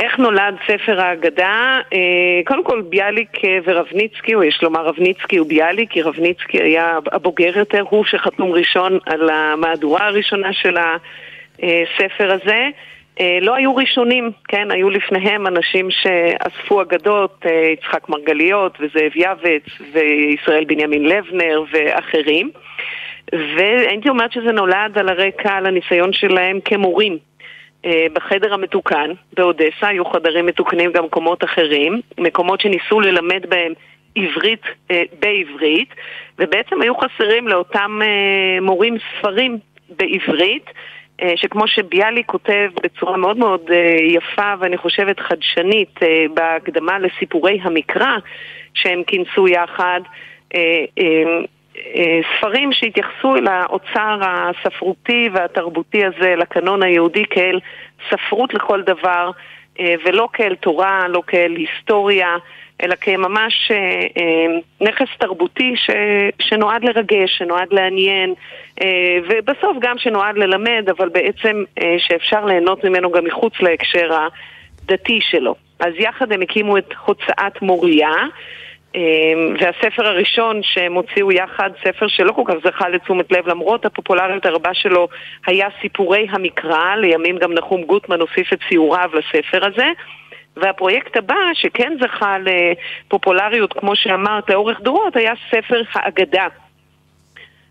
[0.00, 1.80] איך נולד ספר ההגדה?
[1.92, 7.58] אה, קודם כל ביאליק אה, ורבניצקי, או יש לומר רבניצקי וביאליק, כי רבניצקי היה הבוגר
[7.58, 12.68] יותר, הוא שחתום ראשון על המהדורה הראשונה של הספר הזה.
[13.20, 14.70] אה, לא היו ראשונים, כן?
[14.70, 22.50] היו לפניהם אנשים שאספו אגדות, יצחק מרגליות וזאב יעבץ וישראל בנימין לבנר ואחרים.
[23.32, 27.27] והייתי אומרת שזה נולד על הרקע, על הניסיון שלהם כמורים.
[27.84, 33.72] אה, בחדר המתוקן באודסה, היו חדרים מתוקנים גם מקומות אחרים, מקומות שניסו ללמד בהם
[34.16, 35.88] עברית אה, בעברית,
[36.38, 39.58] ובעצם היו חסרים לאותם אה, מורים ספרים
[39.96, 40.70] בעברית,
[41.36, 43.70] שכמו שביאלי כותב בצורה מאוד מאוד
[44.02, 46.00] יפה ואני חושבת חדשנית
[46.34, 48.16] בהקדמה לסיפורי המקרא
[48.74, 50.00] שהם כינסו יחד,
[52.38, 57.60] ספרים שהתייחסו אל האוצר הספרותי והתרבותי הזה, לקנון היהודי כאל
[58.10, 59.30] ספרות לכל דבר,
[59.80, 62.36] אה, ולא כאל תורה, לא כאל היסטוריה,
[62.82, 64.46] אלא כממש אה,
[64.80, 65.90] נכס תרבותי ש,
[66.38, 68.34] שנועד לרגש, שנועד לעניין,
[69.28, 71.64] ובסוף גם שנועד ללמד, אבל בעצם
[71.98, 74.18] שאפשר ליהנות ממנו גם מחוץ להקשר
[74.84, 75.54] הדתי שלו.
[75.80, 78.12] אז יחד הם הקימו את הוצאת מוריה.
[78.94, 84.46] אמ, והספר הראשון שהם הוציאו יחד, ספר שלא כל כך זכה לתשומת לב למרות הפופולריות
[84.46, 85.08] הרבה שלו,
[85.46, 89.86] היה סיפורי המקרא, לימים גם נחום גוטמן הוסיף את ציוריו לספר הזה.
[90.56, 96.46] והפרויקט הבא, שכן זכה לפופולריות, כמו שאמרת, לאורך דורות, היה ספר האגדה.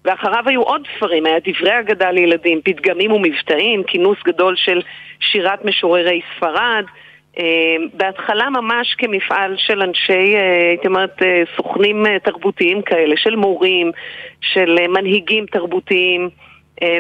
[0.06, 4.82] ואחריו היו עוד ספרים, היה דברי אגדה לילדים, פתגמים ומבטאים, כינוס גדול של
[5.20, 6.84] שירת משוררי ספרד,
[7.94, 13.92] בהתחלה ממש כמפעל של אנשי, אה, הייתי אומרת, אה, סוכנים תרבותיים כאלה, של מורים,
[14.42, 16.30] של מנהיגים תרבותיים,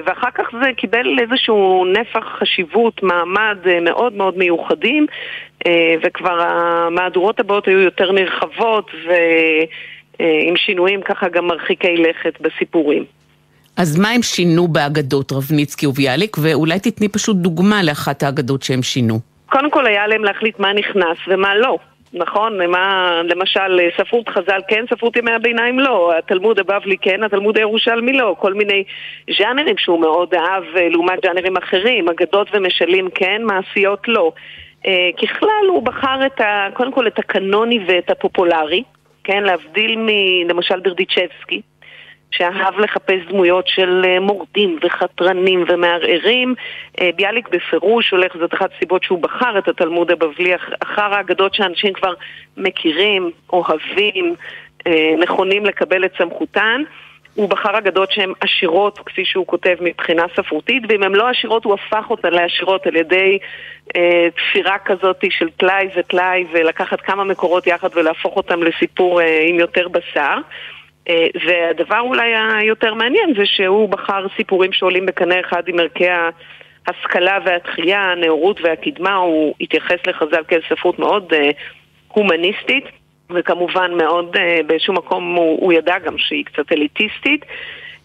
[0.06, 5.06] ואחר כך זה קיבל איזשהו נפח חשיבות, מעמד מאוד מאוד מיוחדים,
[6.04, 13.06] וכבר המהדורות הבאות היו יותר נרחבות ועם שינויים ככה גם מרחיקי לכת בסיפורים.
[13.78, 19.37] אז מה הם שינו באגדות רבניצקי וביאליק, ואולי תתני פשוט דוגמה לאחת האגדות שהם שינו.
[19.50, 21.78] קודם כל היה עליהם להחליט מה נכנס ומה לא.
[22.14, 28.14] נכון, מה, למשל, ספרות חז"ל כן, ספרות ימי הביניים לא, התלמוד הבבלי כן, התלמוד הירושלמי
[28.14, 28.84] לא, כל מיני
[29.38, 34.32] ז'אנרים שהוא מאוד אהב אה, לעומת ז'אנרים אחרים, אגדות ומשלים כן, מעשיות לא.
[34.86, 38.84] אה, ככלל הוא בחר את ה, קודם כל את הקנוני ואת הפופולרי,
[39.24, 41.62] כן, להבדיל מלמשל ברדיצ'בסקי,
[42.32, 46.56] שאהב לחפש דמויות של אה, מורדים וחתרנים ומערערים.
[47.02, 51.94] אה, ביאליק בפירוש הולך, זאת אחת הסיבות שהוא בחר את התלמוד הבבלי אחר האגדות שאנשים
[51.94, 52.14] כבר
[52.58, 54.36] מכירים, אוהבים,
[54.88, 56.84] אה, נכונים לקבל את סמכותן.
[57.38, 61.74] הוא בחר אגדות שהן עשירות, כפי שהוא כותב, מבחינה ספרותית, ואם הן לא עשירות, הוא
[61.74, 63.38] הפך אותן לעשירות על ידי
[63.96, 69.56] אה, תפירה כזאת של טלאי וטלאי, ולקחת כמה מקורות יחד ולהפוך אותם לסיפור אה, עם
[69.60, 70.38] יותר בשר.
[71.46, 76.08] והדבר אולי היותר מעניין זה שהוא בחר סיפורים שעולים בקנה אחד עם ערכי
[76.88, 81.50] ההשכלה והתחייה, הנאורות והקדמה, הוא התייחס לחז"ל כאל ספרות מאוד אה,
[82.08, 82.86] הומניסטית.
[83.30, 87.46] וכמובן מאוד uh, באיזשהו מקום הוא, הוא ידע גם שהיא קצת אליטיסטית.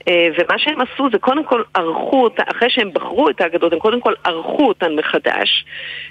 [0.08, 4.00] ומה שהם עשו זה קודם כל ערכו אותה, אחרי שהם בחרו את האגדות, הם קודם
[4.00, 5.64] כל ערכו אותן מחדש,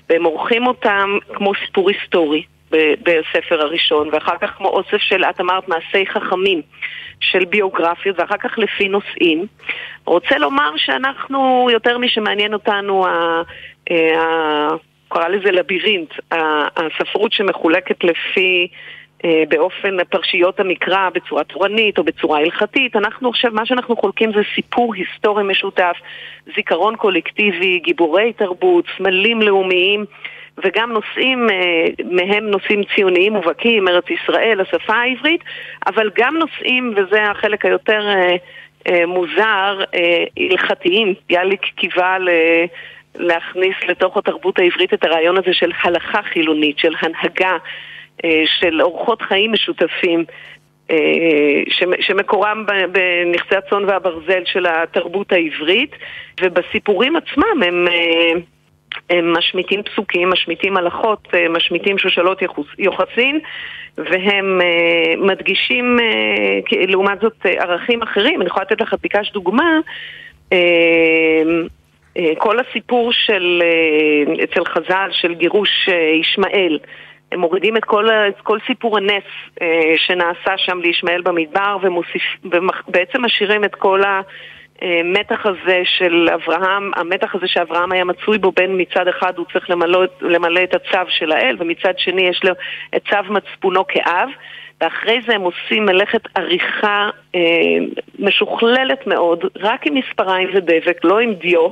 [0.09, 2.43] והם עורכים אותן כמו סיפור היסטורי
[3.03, 6.61] בספר הראשון, ואחר כך כמו אוסף של, את אמרת, מעשי חכמים,
[7.19, 9.45] של ביוגרפיות, ואחר כך לפי נושאים.
[10.05, 13.41] רוצה לומר שאנחנו, יותר משמעניין אותנו ה...
[13.91, 18.67] ה קרא לזה לבירינט, הספרות שמחולקת לפי
[19.25, 22.95] אה, באופן פרשיות המקרא בצורה תורנית או בצורה הלכתית.
[22.95, 25.95] אנחנו עכשיו, מה שאנחנו חולקים זה סיפור היסטורי משותף,
[26.55, 30.05] זיכרון קולקטיבי, גיבורי תרבות, סמלים לאומיים.
[30.63, 35.41] וגם נושאים, אה, מהם נושאים ציוניים מובהקים, ארץ ישראל, השפה העברית,
[35.87, 38.01] אבל גם נושאים, וזה החלק היותר
[38.87, 39.83] אה, מוזר,
[40.37, 41.13] הלכתיים.
[41.29, 42.17] ביאליק קיווה
[43.15, 47.57] להכניס לתוך התרבות העברית את הרעיון הזה של הלכה חילונית, של הנהגה
[48.25, 50.25] אה, של אורחות חיים משותפים
[50.91, 50.97] אה,
[51.99, 55.91] שמקורם בנכסי הצאן והברזל של התרבות העברית
[56.41, 58.33] ובסיפורים עצמם הם, אה,
[59.23, 62.41] משמיטים פסוקים, משמיטים הלכות, משמיטים שושלות
[62.77, 63.39] יוחסין
[63.97, 64.61] והם
[65.17, 65.97] מדגישים
[66.71, 68.41] לעומת זאת ערכים אחרים.
[68.41, 69.79] אני יכולה לתת לך, ביקש דוגמה
[72.37, 73.61] כל הסיפור של,
[74.43, 75.89] אצל חז"ל של גירוש
[76.21, 76.79] ישמעאל
[77.31, 79.23] הם מורידים את כל, את כל סיפור הנס
[79.61, 81.77] אה, שנעשה שם לישמעאל במדבר
[82.43, 84.01] ובעצם משאירים את כל
[84.81, 89.69] המתח הזה של אברהם, המתח הזה שאברהם היה מצוי בו בין מצד אחד הוא צריך
[89.69, 92.51] למלא, למלא את הצו של האל ומצד שני יש לו
[92.95, 94.29] את צו מצפונו כאב
[94.81, 97.41] ואחרי זה הם עושים מלאכת עריכה אה,
[98.19, 101.67] משוכללת מאוד, רק עם מספריים ודבק, לא עם דיו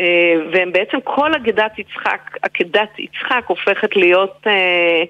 [0.00, 5.02] אה, והם בעצם, כל עקדת יצחק, עקדת יצחק הופכת להיות אה,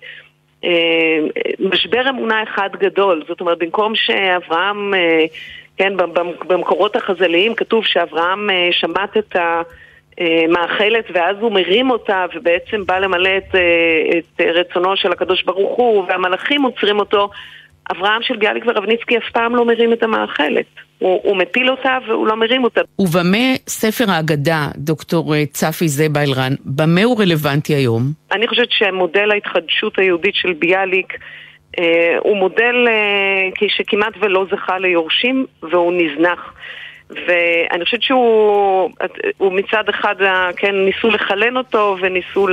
[0.65, 1.19] אה,
[1.59, 3.25] משבר אמונה אחד גדול.
[3.29, 5.25] זאת אומרת, במקום שאברהם, אה,
[5.77, 5.93] כן,
[6.47, 9.37] במקורות החז"ליים כתוב שאברהם אה, שמט את
[10.19, 15.79] המאכלת ואז הוא מרים אותה ובעצם בא למלא את, אה, את רצונו של הקדוש ברוך
[15.79, 17.31] הוא והמלאכים עוצרים אותו.
[17.91, 20.67] אברהם של ביאליק ורבניצקי אף פעם לא מרים את המאכלת.
[20.99, 22.81] הוא, הוא מפיל אותה והוא לא מרים אותה.
[22.99, 28.03] ובמה ספר האגדה, דוקטור אה, צפי זבה אלרן, במה הוא רלוונטי היום?
[28.33, 31.19] אני חושבת שמודל ההתחדשות היהודית של ביאליק אה,
[32.19, 36.55] הוא מודל אה, שכמעט ולא זכה ליורשים והוא נזנח.
[37.11, 38.91] ואני חושבת שהוא
[39.41, 40.15] מצד אחד,
[40.57, 42.47] כן, ניסו לחלן אותו וניסו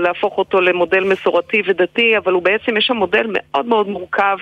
[0.00, 4.36] להפוך אותו למודל מסורתי ודתי, אבל הוא בעצם, יש שם מודל מאוד מאוד מורכב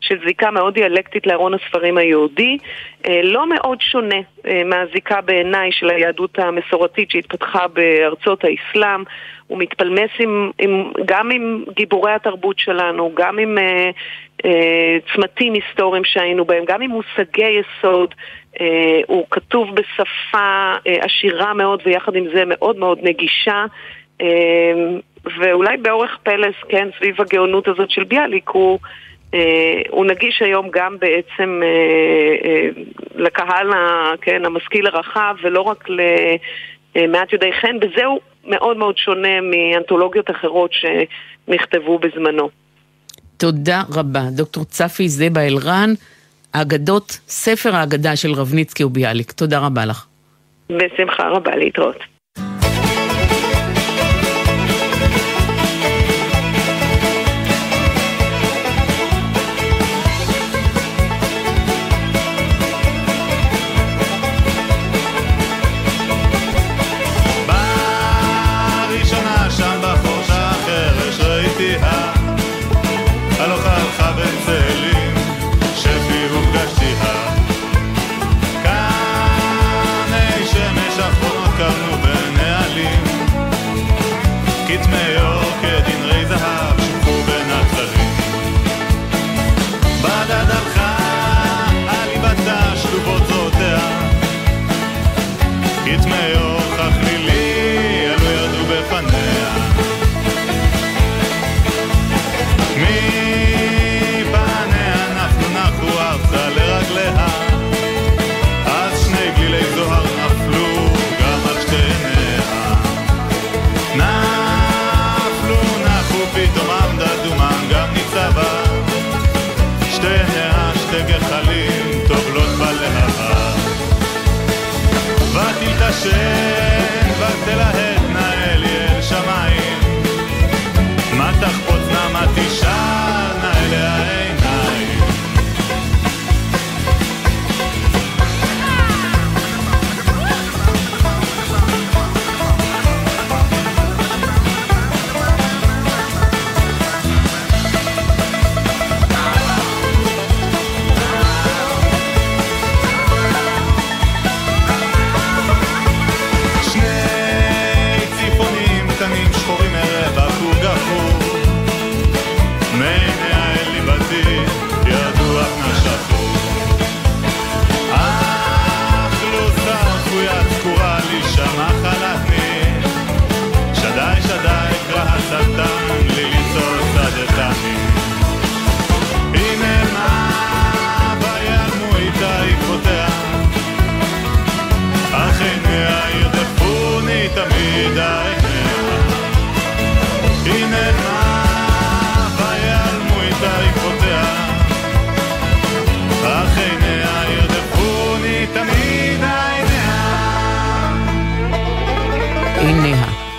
[0.00, 2.58] של זיקה מאוד דיאלקטית לארון הספרים היהודי,
[3.08, 9.04] אה, לא מאוד שונה אה, מהזיקה בעיניי של היהדות המסורתית שהתפתחה בארצות האסלאם.
[9.46, 13.90] הוא מתפלמס עם, עם, גם עם גיבורי התרבות שלנו, גם עם אה,
[14.44, 18.14] אה, צמתים היסטוריים שהיינו בהם, גם עם מושגי יסוד.
[18.60, 23.64] אה, הוא כתוב בשפה אה, עשירה מאוד ויחד עם זה מאוד מאוד נגישה.
[24.20, 24.26] אה,
[25.38, 28.78] ואולי באורך פלס, כן, סביב הגאונות הזאת של ביאליק, הוא...
[28.82, 29.07] אה,
[29.88, 32.68] הוא נגיש היום גם בעצם אה, אה,
[33.14, 33.70] לקהל
[34.20, 35.84] כן, המשכיל הרחב ולא רק
[36.96, 42.48] למעט יודעי חן, וזה הוא מאוד מאוד שונה מאנתולוגיות אחרות שנכתבו בזמנו.
[43.36, 44.22] תודה רבה.
[44.36, 45.90] דוקטור צפי זבה אלרן,
[46.54, 49.32] האגדות, ספר האגדה של רבניצקי וביאליק.
[49.32, 50.06] תודה רבה לך.
[50.68, 52.17] בשמחה רבה, להתראות.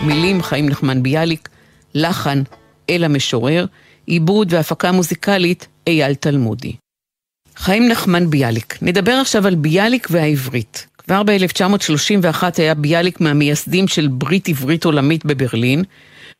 [0.09, 1.49] מילים חיים נחמן ביאליק,
[1.95, 2.43] לחן
[2.89, 3.65] אל המשורר,
[4.05, 6.75] עיבוד והפקה מוזיקלית אייל תלמודי.
[7.55, 8.77] חיים נחמן ביאליק.
[8.81, 10.87] נדבר עכשיו על ביאליק והעברית.
[10.97, 15.83] כבר ב-1931 היה ביאליק מהמייסדים של ברית עברית עולמית בברלין,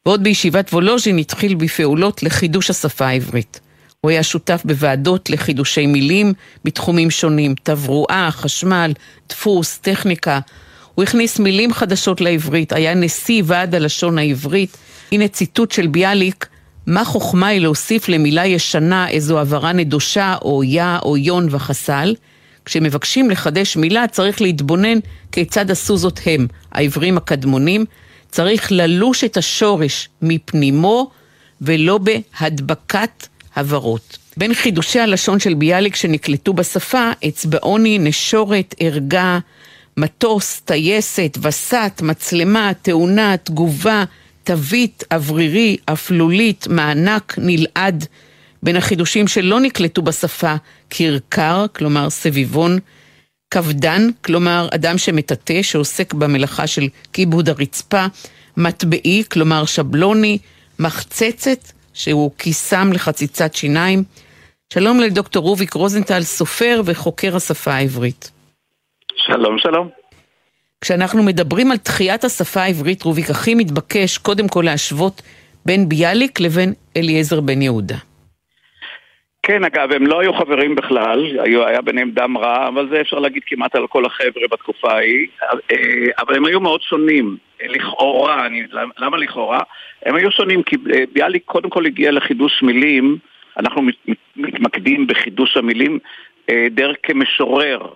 [0.05, 3.59] ועוד בישיבת וולוז'ין התחיל בפעולות לחידוש השפה העברית.
[4.01, 6.33] הוא היה שותף בוועדות לחידושי מילים
[6.65, 8.93] בתחומים שונים, תברואה, חשמל,
[9.29, 10.39] דפוס, טכניקה.
[10.99, 14.77] הוא הכניס מילים חדשות לעברית, היה נשיא ועד הלשון העברית.
[15.11, 16.47] הנה ציטוט של ביאליק,
[16.87, 22.15] מה חוכמה היא להוסיף למילה ישנה איזו הבהרה נדושה, או יה, או יון וחסל?
[22.65, 24.99] כשמבקשים לחדש מילה צריך להתבונן
[25.31, 27.85] כיצד עשו זאת הם, העברים הקדמונים.
[28.31, 31.09] צריך ללוש את השורש מפנימו
[31.61, 34.17] ולא בהדבקת הברות.
[34.37, 39.39] בין חידושי הלשון של ביאליק שנקלטו בשפה, אצבעוני, נשורת, ערגה,
[39.97, 44.03] מטוס, טייסת, וסת, מצלמה, תאונה, תגובה,
[44.43, 48.05] תווית, אוורירי, אפלולית, מענק, נלעד.
[48.63, 50.55] בין החידושים שלא נקלטו בשפה,
[50.89, 52.79] כרכר, כלומר סביבון,
[53.49, 58.05] קפדן, כלומר אדם שמטאטא, שעוסק במלאכה של כיבוד הרצפה,
[58.57, 60.37] מטבעי, כלומר שבלוני,
[60.79, 64.03] מחצצת, שהוא קיסם לחציצת שיניים.
[64.73, 68.31] שלום לדוקטור רוביק רוזנטל, סופר וחוקר השפה העברית.
[69.25, 69.89] שלום, שלום.
[70.81, 75.21] כשאנחנו מדברים על תחיית השפה העברית, רוביק, הכי מתבקש קודם כל להשוות
[75.65, 77.95] בין ביאליק לבין אליעזר בן יהודה.
[79.43, 83.19] כן, אגב, הם לא היו חברים בכלל, היו, היה ביניהם דם רע, אבל זה אפשר
[83.19, 85.27] להגיד כמעט על כל החבר'ה בתקופה ההיא,
[85.71, 85.77] אה,
[86.19, 88.63] אבל הם היו מאוד שונים, לכאורה, אני,
[88.97, 89.59] למה לכאורה?
[90.05, 93.17] הם היו שונים כי אה, ביאליק קודם כל הגיע לחידוש מילים,
[93.57, 93.81] אנחנו
[94.35, 95.99] מתמקדים בחידוש המילים
[96.49, 97.93] אה, דרך כמשורר.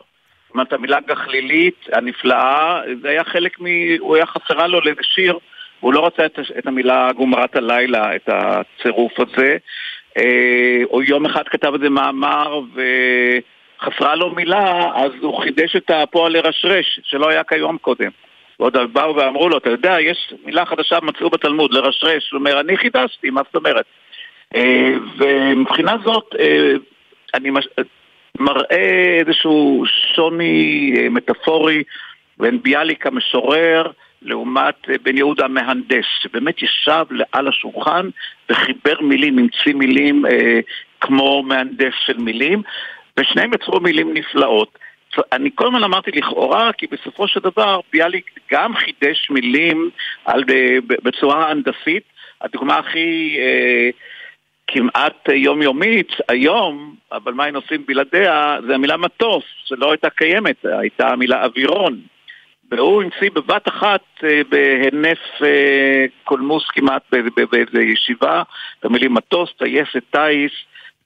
[0.53, 3.65] זאת אומרת, המילה גחלילית הנפלאה, זה היה חלק מ...
[3.99, 5.37] הוא היה חסרה לו לאיזה שיר,
[5.79, 9.57] הוא לא רצה את, את המילה גומרת הלילה, את הצירוף הזה.
[10.91, 16.99] או יום אחד כתב איזה מאמר וחסרה לו מילה, אז הוא חידש את הפועל לרשרש,
[17.03, 18.09] שלא היה כיום קודם.
[18.59, 22.31] ועוד באו ואמרו לו, אתה יודע, יש מילה חדשה מצאו בתלמוד, לרשרש.
[22.31, 23.85] הוא אומר, אני חידשתי, מה זאת אומרת?
[25.17, 26.35] ומבחינה זאת,
[27.33, 27.67] אני מש...
[28.39, 29.83] מראה איזשהו
[30.15, 31.83] שוני מטאפורי
[32.37, 38.09] בין ביאליק המשורר לעומת בן יהודה המהנדס, שבאמת ישב על השולחן
[38.49, 40.59] וחיבר מילים, המציא מילים אה,
[41.01, 42.61] כמו מהנדס של מילים,
[43.19, 44.79] ושניהם יצרו מילים נפלאות.
[45.31, 49.89] אני כל הזמן אמרתי לכאורה, כי בסופו של דבר ביאליק גם חידש מילים
[50.25, 50.43] על,
[50.87, 52.03] בצורה הנדסית.
[52.41, 53.89] הדוגמה הכי אה,
[54.73, 61.07] כמעט יומיומית היום, אבל מה היינו עושים בלעדיה, זה המילה מטוס, שלא הייתה קיימת, הייתה
[61.07, 61.99] המילה אווירון.
[62.71, 64.01] והוא המציא בבת אחת
[64.49, 65.19] בהינף
[66.23, 67.01] קולמוס כמעט
[67.51, 68.43] באיזו ישיבה,
[68.79, 70.51] את המילים מטוס, טייסת, טייס,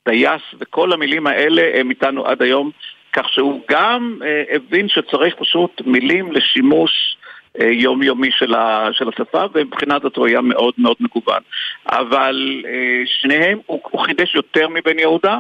[0.04, 2.72] טייס, וכל המילים האלה הם איתנו עד היום,
[3.14, 4.20] כך שהוא גם
[4.52, 7.18] הבין שצריך פשוט מילים לשימוש
[7.60, 8.54] יומיומי של,
[8.92, 11.42] של השפה, ומבחינת זאת הוא היה מאוד מאוד מגוון.
[11.86, 12.64] אבל
[13.06, 15.40] שניהם, הוא, הוא חידש יותר מבן יהודה,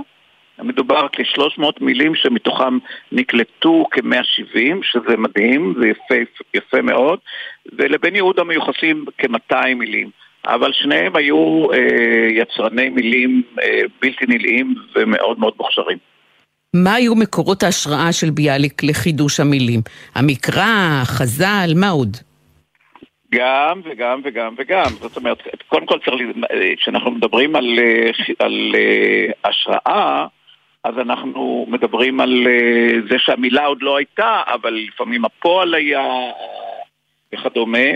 [0.64, 2.78] מדובר כ-300 מילים שמתוכם
[3.12, 6.16] נקלטו כ-170, שזה מדהים, זה יפה,
[6.54, 7.20] יפה מאוד,
[7.74, 10.10] ולבן יהודה מיוחסים כ-200 מילים.
[10.48, 15.98] אבל שניהם היו אה, יצרני מילים אה, בלתי נלאים ומאוד מאוד מוכשרים.
[16.74, 19.80] מה היו מקורות ההשראה של ביאליק לחידוש המילים?
[20.16, 22.18] המקרא, חז"ל, מה עוד?
[23.32, 24.90] גם וגם וגם וגם.
[25.02, 25.38] זאת אומרת,
[25.68, 26.22] קודם כל צריך,
[26.78, 27.80] כשאנחנו מדברים על,
[28.40, 28.76] על
[29.44, 30.28] השראה,
[30.84, 32.48] אז אנחנו מדברים על
[33.10, 36.04] זה שהמילה עוד לא הייתה, אבל לפעמים הפועל היה
[37.34, 37.88] וכדומה.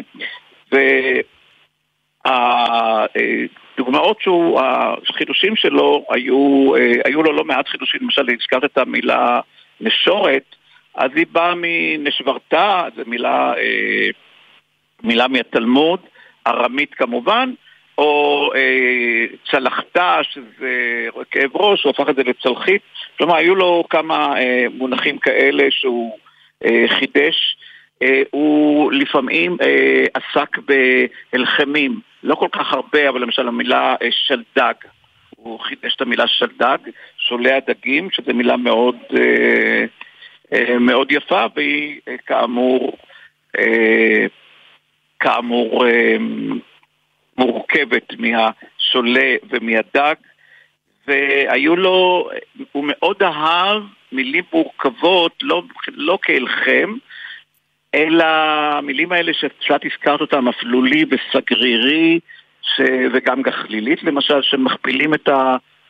[3.82, 4.61] והדוגמאות שהוא,
[5.09, 6.71] החידושים שלו, היו,
[7.05, 9.39] היו לו לא מעט חידושים, למשל הזכרת את המילה
[9.82, 10.55] נשורת,
[10.95, 13.53] אז היא באה מנשברתה, זו מילה,
[15.03, 15.99] מילה מהתלמוד,
[16.47, 17.53] ארמית כמובן,
[17.97, 22.82] או אה, צלחתה, שזה כאב ראש, הוא הפך את זה לצלחית.
[23.17, 26.17] כלומר, היו לו כמה אה, מונחים כאלה שהוא
[26.65, 27.57] אה, חידש.
[28.01, 34.74] אה, הוא לפעמים אה, עסק בהלחמים, לא כל כך הרבה, אבל למשל המילה אה, שלדג.
[35.30, 36.78] הוא חידש את המילה שלדג,
[37.17, 39.86] שולע דגים, שזו מילה מאוד, אה,
[40.53, 42.97] אה, מאוד יפה, והיא כאמור,
[45.19, 45.86] כאמור
[47.38, 50.15] מורכבת מהשולה ומהדג,
[51.07, 52.30] והיו לו,
[52.72, 56.97] הוא מאוד אהב מילים מורכבות, לא, לא כהלחם,
[57.96, 62.20] אלא המילים האלה שקצת הזכרת אותם, אפלולי וסגרירי,
[62.62, 62.82] ש...
[63.14, 65.30] וגם גחלילית למשל, שמכפילים את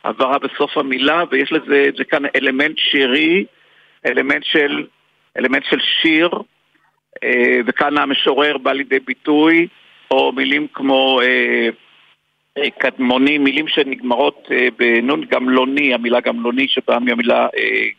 [0.04, 3.44] העברה בסוף המילה, ויש לזה, זה כאן אלמנט שירי,
[4.06, 4.86] אלמנט של,
[5.38, 6.30] אלמנט של שיר,
[7.24, 9.68] אה, וכאן המשורר בא לידי ביטוי,
[10.10, 11.68] או מילים כמו אה,
[12.58, 14.48] אה, קדמוני, מילים שנגמרות
[14.78, 17.48] בנון גמלוני, המילה גמלוני שבאה מהמילה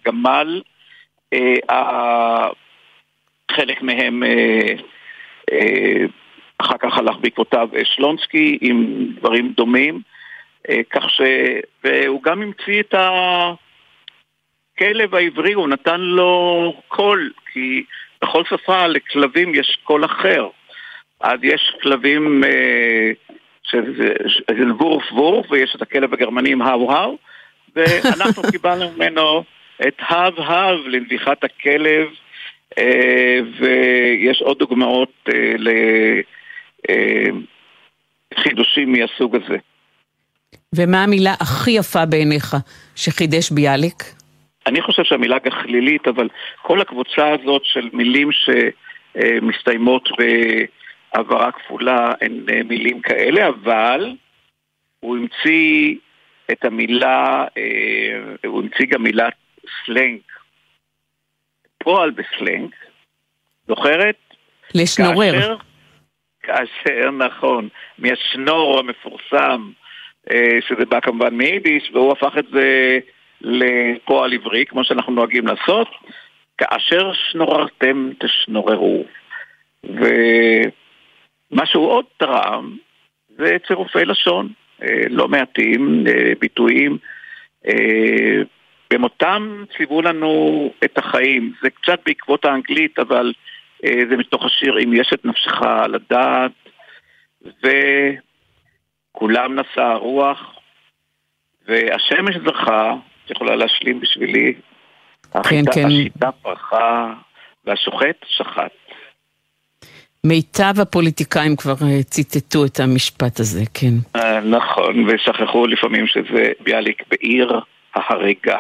[0.06, 0.62] גמל.
[3.56, 4.74] חלק מהם אה,
[5.52, 6.06] אה,
[6.58, 10.02] אחר כך הלך בעקבותיו שלונסקי עם דברים דומים,
[10.70, 11.22] אה, כך ש...
[11.84, 12.94] והוא גם המציא את
[14.76, 17.84] הכלב העברי, הוא נתן לו קול, כי
[18.22, 20.48] בכל שפה לכלבים יש קול אחר.
[21.22, 23.12] אז יש כלבים אה,
[23.64, 27.18] שזה וורף וורף, ויש את הכלב הגרמני עם האו האו,
[27.76, 29.44] ואנחנו קיבלנו ממנו
[29.88, 32.23] את האב האב לנביחת הכלב אה,
[33.60, 35.56] ויש עוד דוגמאות אה,
[38.38, 39.58] לחידושים אה, מהסוג הזה.
[40.76, 42.56] ומה המילה הכי יפה בעיניך
[42.96, 44.04] שחידש ביאליק?
[44.68, 46.30] אני חושב שהמילה גחלילית, אבל
[46.62, 54.16] כל הקבוצה הזאת של מילים שמסתיימות בהעברה כפולה הן מילים כאלה, אבל
[55.00, 55.96] הוא המציא
[56.52, 57.46] את המילה,
[58.46, 59.34] הוא המציא גם מילת
[59.86, 60.20] סלנג.
[61.84, 62.70] פועל בסלנג,
[63.68, 64.16] זוכרת?
[64.76, 65.32] לשנורר.
[65.32, 65.56] כאשר,
[66.44, 69.72] כאשר, נכון, מהשנור המפורסם,
[70.32, 73.00] אה, שזה בא כמובן מיידיש, והוא הפך את זה
[73.42, 75.88] לפועל עברי, כמו שאנחנו נוהגים לעשות,
[76.58, 79.06] כאשר שנוררתם תשנוררו.
[79.84, 82.78] ומה שהוא עוד תרם
[83.38, 84.50] זה צירופי לשון,
[84.84, 86.98] אה, לא מעטים, אה, ביטויים
[88.94, 91.54] במותם ציוו לנו את החיים.
[91.64, 93.34] זה קצת בעקבות האנגלית, אבל
[93.86, 96.52] אה, זה מתוך השיר "אם יש את נפשך על הדעת",
[99.12, 100.40] וכולם נשא הרוח,
[101.68, 102.94] והשמש זכה,
[103.26, 104.54] את יכולה להשלים בשבילי,
[105.50, 105.88] כן, כן.
[105.88, 107.14] השיטה פרחה
[107.66, 108.72] והשוחט שחט.
[110.26, 114.20] מיטב הפוליטיקאים כבר אה, ציטטו את המשפט הזה, כן.
[114.20, 117.60] אה, נכון, ושכחו לפעמים שזה ביאליק בעיר
[117.96, 118.60] ההריגה.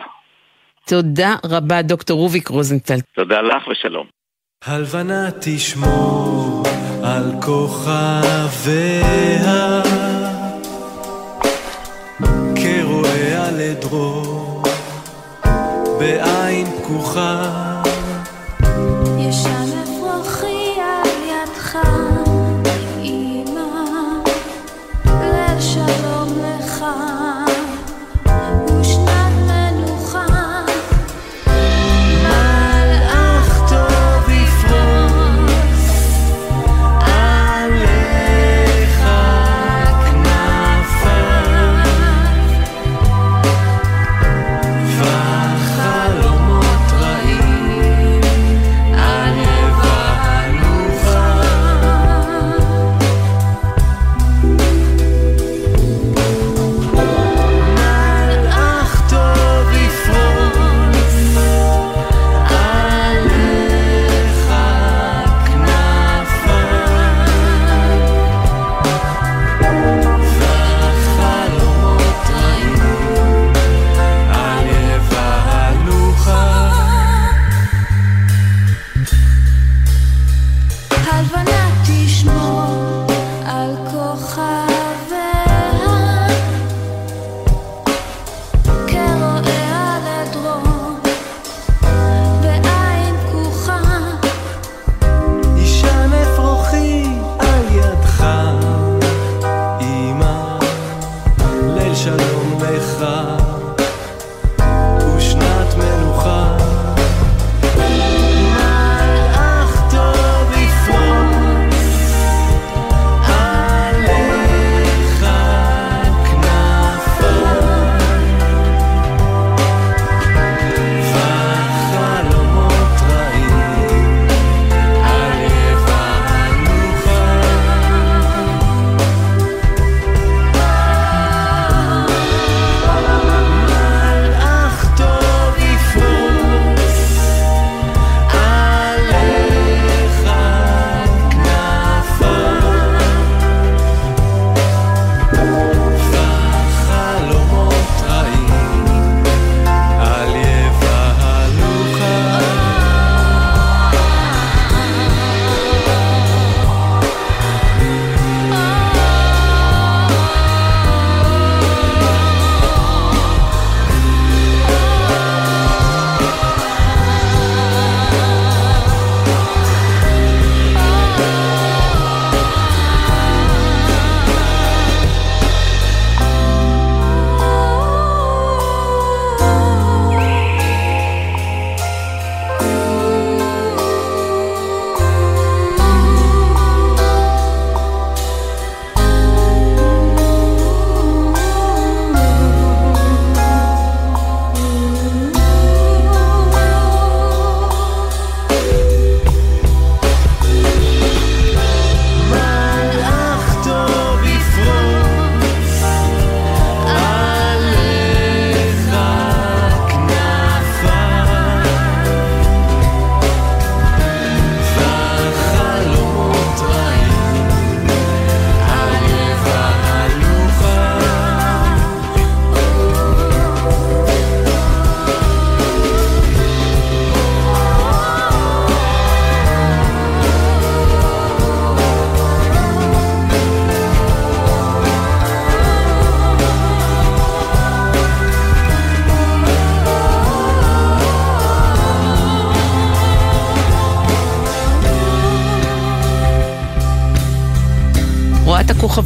[0.88, 3.00] תודה רבה, דוקטור רוביק רוזנטל.
[3.16, 4.08] תודה לך ושלום.
[4.66, 6.64] הלבנה תשמור
[7.04, 8.64] על כוכביה
[12.56, 14.64] כרואה על עדרו
[16.00, 17.63] בעין פקוחה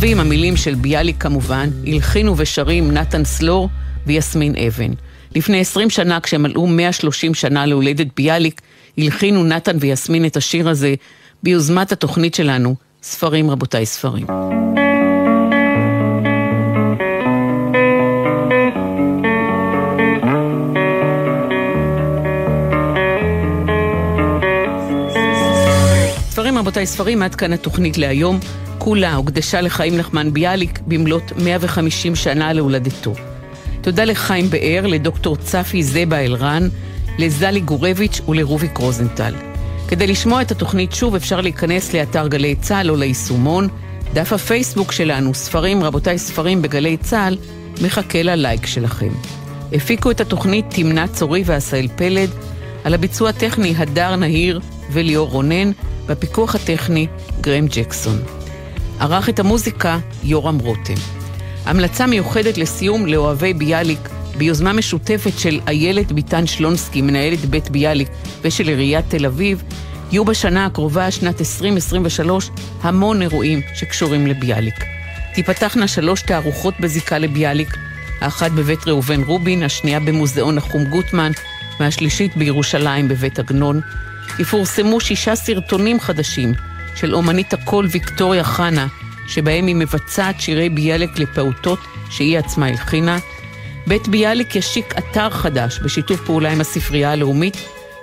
[0.07, 3.69] הכוכבים, המילים של ביאליק כמובן, הלחינו ושרים נתן סלור
[4.05, 4.91] ויסמין אבן.
[5.35, 8.61] לפני 20 שנה, כשמלאו 130 שנה להולדת ביאליק,
[8.97, 10.95] הלחינו נתן ויסמין את השיר הזה
[11.43, 14.25] ביוזמת התוכנית שלנו, ספרים רבותיי ספרים.
[26.29, 28.39] ספרים רבותיי ספרים, עד כאן התוכנית להיום.
[28.87, 33.13] כולה הוקדשה לחיים נחמן ביאליק במלאת 150 שנה להולדתו.
[33.81, 36.67] תודה לחיים באר, לדוקטור צפי זבה אלרן,
[37.17, 39.33] לזלי גורביץ' ולרוביק רוזנטל.
[39.87, 43.67] כדי לשמוע את התוכנית שוב אפשר להיכנס לאתר גלי צה"ל או ליישומון.
[44.13, 47.37] דף הפייסבוק שלנו, ספרים, רבותיי ספרים בגלי צה"ל,
[47.81, 49.11] מחכה ללייק שלכם.
[49.73, 52.29] הפיקו את התוכנית תמנה צורי ועשהאל פלד,
[52.83, 54.59] על הביצוע הטכני הדר נהיר
[54.91, 55.71] וליאור רונן,
[56.05, 57.07] בפיקוח הטכני
[57.41, 58.36] גרם ג'קסון.
[58.99, 60.93] ערך את המוזיקה יורם רותם.
[61.65, 68.07] המלצה מיוחדת לסיום לאוהבי ביאליק ביוזמה משותפת של איילת ביטן שלונסקי, מנהלת בית ביאליק,
[68.41, 69.63] ושל עיריית תל אביב,
[70.11, 72.49] יהיו בשנה הקרובה, שנת 2023,
[72.81, 74.85] המון אירועים שקשורים לביאליק.
[75.33, 77.77] תיפתחנה שלוש תערוכות בזיקה לביאליק,
[78.21, 81.31] האחת בבית ראובן רובין, השנייה במוזיאון נחום גוטמן,
[81.79, 83.81] והשלישית בירושלים בבית עגנון.
[84.39, 86.53] יפורסמו שישה סרטונים חדשים
[86.97, 88.87] של אומנית הקול ויקטוריה חנה,
[89.27, 91.79] שבהם היא מבצעת שירי ביאליק לפעוטות
[92.09, 93.17] שהיא עצמה הלחינה.
[93.87, 97.57] בית ביאליק ישיק אתר חדש בשיתוף פעולה עם הספרייה הלאומית.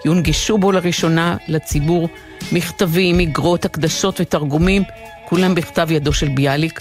[0.04, 2.08] יונגשו בו לראשונה לציבור
[2.52, 4.82] מכתבים, אגרות, הקדשות ותרגומים,
[5.28, 6.80] כולם בכתב ידו של ביאליק.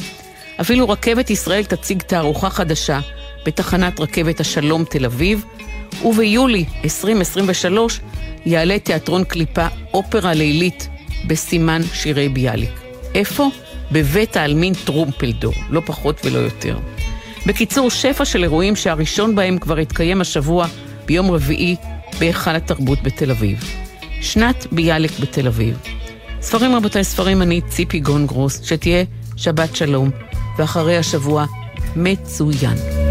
[0.61, 2.99] אפילו רכבת ישראל תציג תערוכה חדשה
[3.45, 5.45] בתחנת רכבת השלום תל אביב,
[6.05, 7.99] וביולי 2023
[8.45, 10.88] יעלה תיאטרון קליפה אופרה לילית
[11.28, 12.71] בסימן שירי ביאליק.
[13.15, 13.49] איפה?
[13.91, 16.78] בבית העלמין טרומפלדור, לא פחות ולא יותר.
[17.45, 20.67] בקיצור, שפע של אירועים שהראשון בהם כבר התקיים השבוע
[21.05, 21.76] ביום רביעי
[22.19, 23.63] בהיכל התרבות בתל אביב.
[24.21, 25.78] שנת ביאליק בתל אביב.
[26.41, 29.03] ספרים רבותיי, ספרים אני ציפי גונגרוס, שתהיה
[29.36, 30.09] שבת שלום,
[30.57, 31.45] ואחרי השבוע
[31.95, 33.03] מצוין.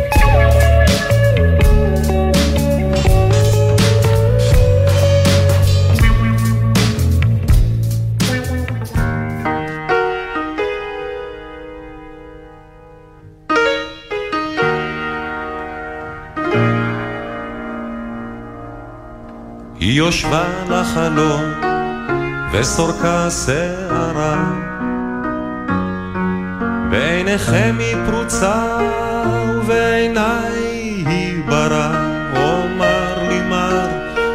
[19.93, 21.43] היא יושבה לחלום
[22.53, 24.45] וסורקה שערה.
[26.91, 28.63] בעיניכם היא פרוצה
[29.57, 30.61] ובעיניי
[31.07, 31.91] היא ברא
[32.37, 33.89] אומר לי מר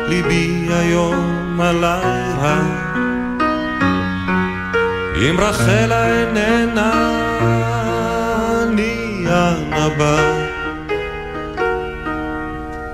[0.08, 2.62] ליבי היום עלי רע
[5.16, 6.92] אם רחלה איננה
[8.64, 10.18] אני הנבא.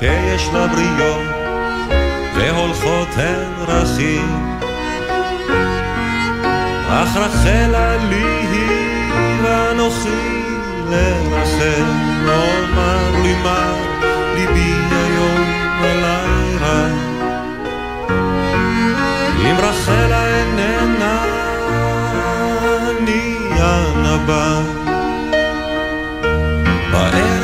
[0.02, 1.33] יש לה בריות
[3.18, 4.60] הן דרכים.
[6.90, 9.12] אך רחלה לי היא
[9.44, 10.44] ואנוכי
[10.90, 11.84] לרחל,
[12.28, 13.74] אומר לי מה
[14.36, 15.54] ליבי היום
[16.62, 16.88] רע.
[19.46, 21.26] אם רחלה איננה
[22.90, 24.62] אני הנבא.
[26.92, 27.44] בערב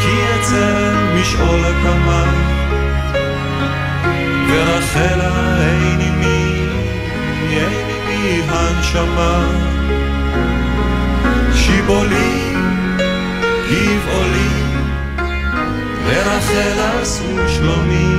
[0.00, 2.03] כי אצל משעול הקמה
[4.94, 6.66] ורחלה אין עימי,
[7.50, 9.46] אין עימי הנשמה.
[11.54, 12.54] שיבולי,
[13.70, 14.48] גבעולי,
[16.06, 18.14] ורחל עשו שלומי,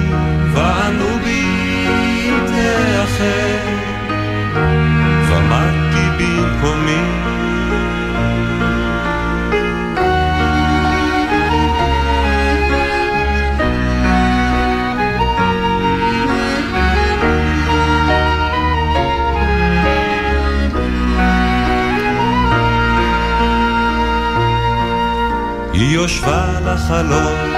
[0.53, 3.54] וענו בי תאחר,
[26.05, 27.53] יושבה לחלום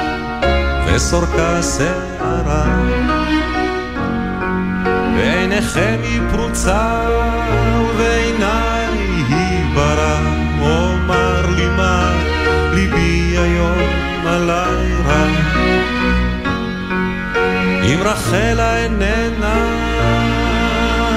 [0.85, 2.65] וסורקה שערה.
[5.15, 6.99] בעיניכם היא פרוצה
[7.81, 8.97] ובעיניי
[9.29, 10.19] היא ברא
[10.61, 12.13] אומר לי מה
[12.73, 13.79] ליבי היום
[14.25, 15.27] עלי רע.
[17.83, 19.55] אם רחלה איננה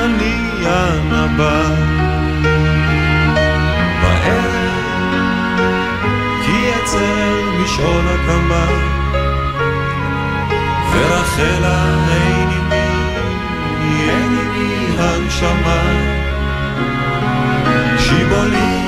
[0.05, 1.90] אני הנבא
[7.81, 8.67] לשאול הקמה מה,
[10.93, 12.91] ורחלה אין עימי,
[14.11, 15.83] אין עימי הנשמה,
[17.99, 18.83] שיבולי,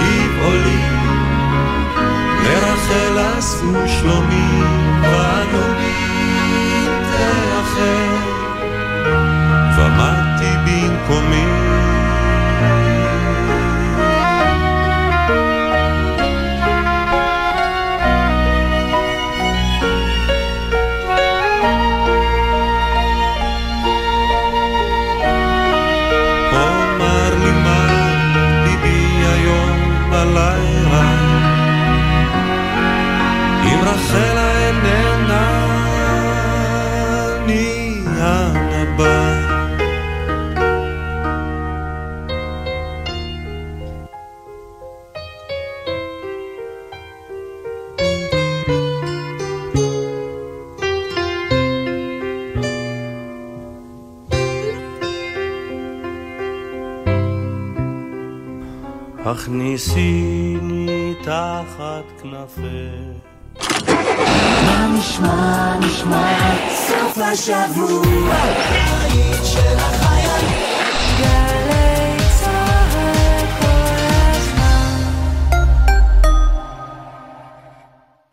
[0.00, 0.82] גבעולי,
[2.44, 4.62] ורחל עשו שלומי
[5.02, 5.75] ואדומי.
[62.22, 62.60] כנפך.
[64.66, 66.54] מה נשמע, נשמע,
[66.88, 68.34] סוף השבוע,
[69.00, 70.46] היית של החייל.
[71.18, 73.66] גלי צהר כל
[74.30, 74.98] הזמן.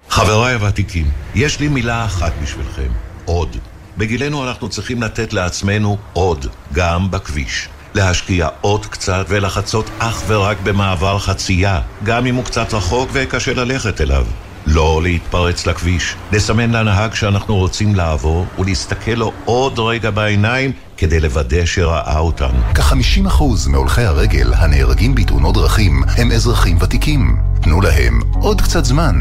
[0.10, 1.06] חבריי הוותיקים,
[1.36, 2.90] יש לי מילה אחת בשבילכם,
[3.26, 3.58] עוד.
[3.98, 7.70] בגילנו אנחנו צריכים לתת לעצמנו עוד, גם בכביש.
[7.96, 14.02] להשקיע עוד קצת ולחצות אך ורק במעבר חצייה, גם אם הוא קצת רחוק וקשה ללכת
[14.02, 14.26] אליו.
[14.68, 21.66] לא להתפרץ לכביש, לסמן לנהג שאנחנו רוצים לעבור ולהסתכל לו עוד רגע בעיניים כדי לוודא
[21.66, 22.60] שראה אותנו.
[22.76, 27.38] כ-50% מהולכי הרגל הנהרגים בתאונות דרכים הם אזרחים ותיקים.
[27.62, 29.16] תנו להם עוד קצת זמן.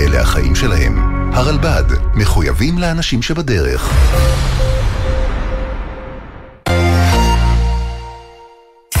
[0.00, 1.14] אלה החיים שלהם.
[1.34, 3.90] הרלב"ד, מחויבים לאנשים שבדרך.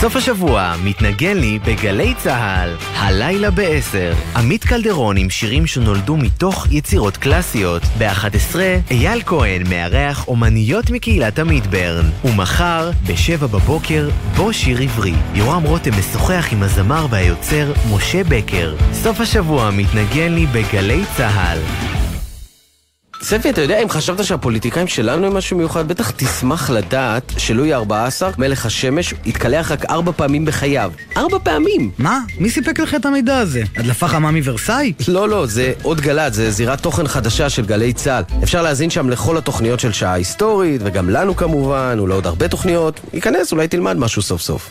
[0.04, 4.38] סוף השבוע מתנגן לי בגלי צהל, הלילה ב-10.
[4.38, 7.82] עמית קלדרון עם שירים שנולדו מתוך יצירות קלאסיות.
[7.98, 8.56] ב-11
[8.90, 12.10] אייל כהן מארח אומניות מקהילת המידברן.
[12.24, 15.14] ומחר, ב-7 בבוקר, בו שיר עברי.
[15.34, 18.76] יורם רותם משוחח עם הזמר והיוצר משה בקר.
[18.92, 21.58] סוף השבוע מתנגן לי בגלי צהל.
[23.24, 28.22] ספי, אתה יודע, אם חשבת שהפוליטיקאים שלנו הם משהו מיוחד, בטח תשמח לדעת שלואי ה-14,
[28.38, 30.92] מלך השמש, התקלח רק ארבע פעמים בחייו.
[31.16, 31.90] ארבע פעמים!
[31.98, 32.20] מה?
[32.38, 33.62] מי סיפק לך את המידע הזה?
[33.76, 34.92] הדלפה חמה מוורסאי?
[35.08, 38.22] לא, לא, זה עוד גל"צ, זה זירת תוכן חדשה של גלי צה"ל.
[38.42, 43.00] אפשר להזין שם לכל התוכניות של שעה היסטורית, וגם לנו כמובן, ולעוד הרבה תוכניות.
[43.12, 44.70] ייכנס, אולי תלמד משהו סוף סוף.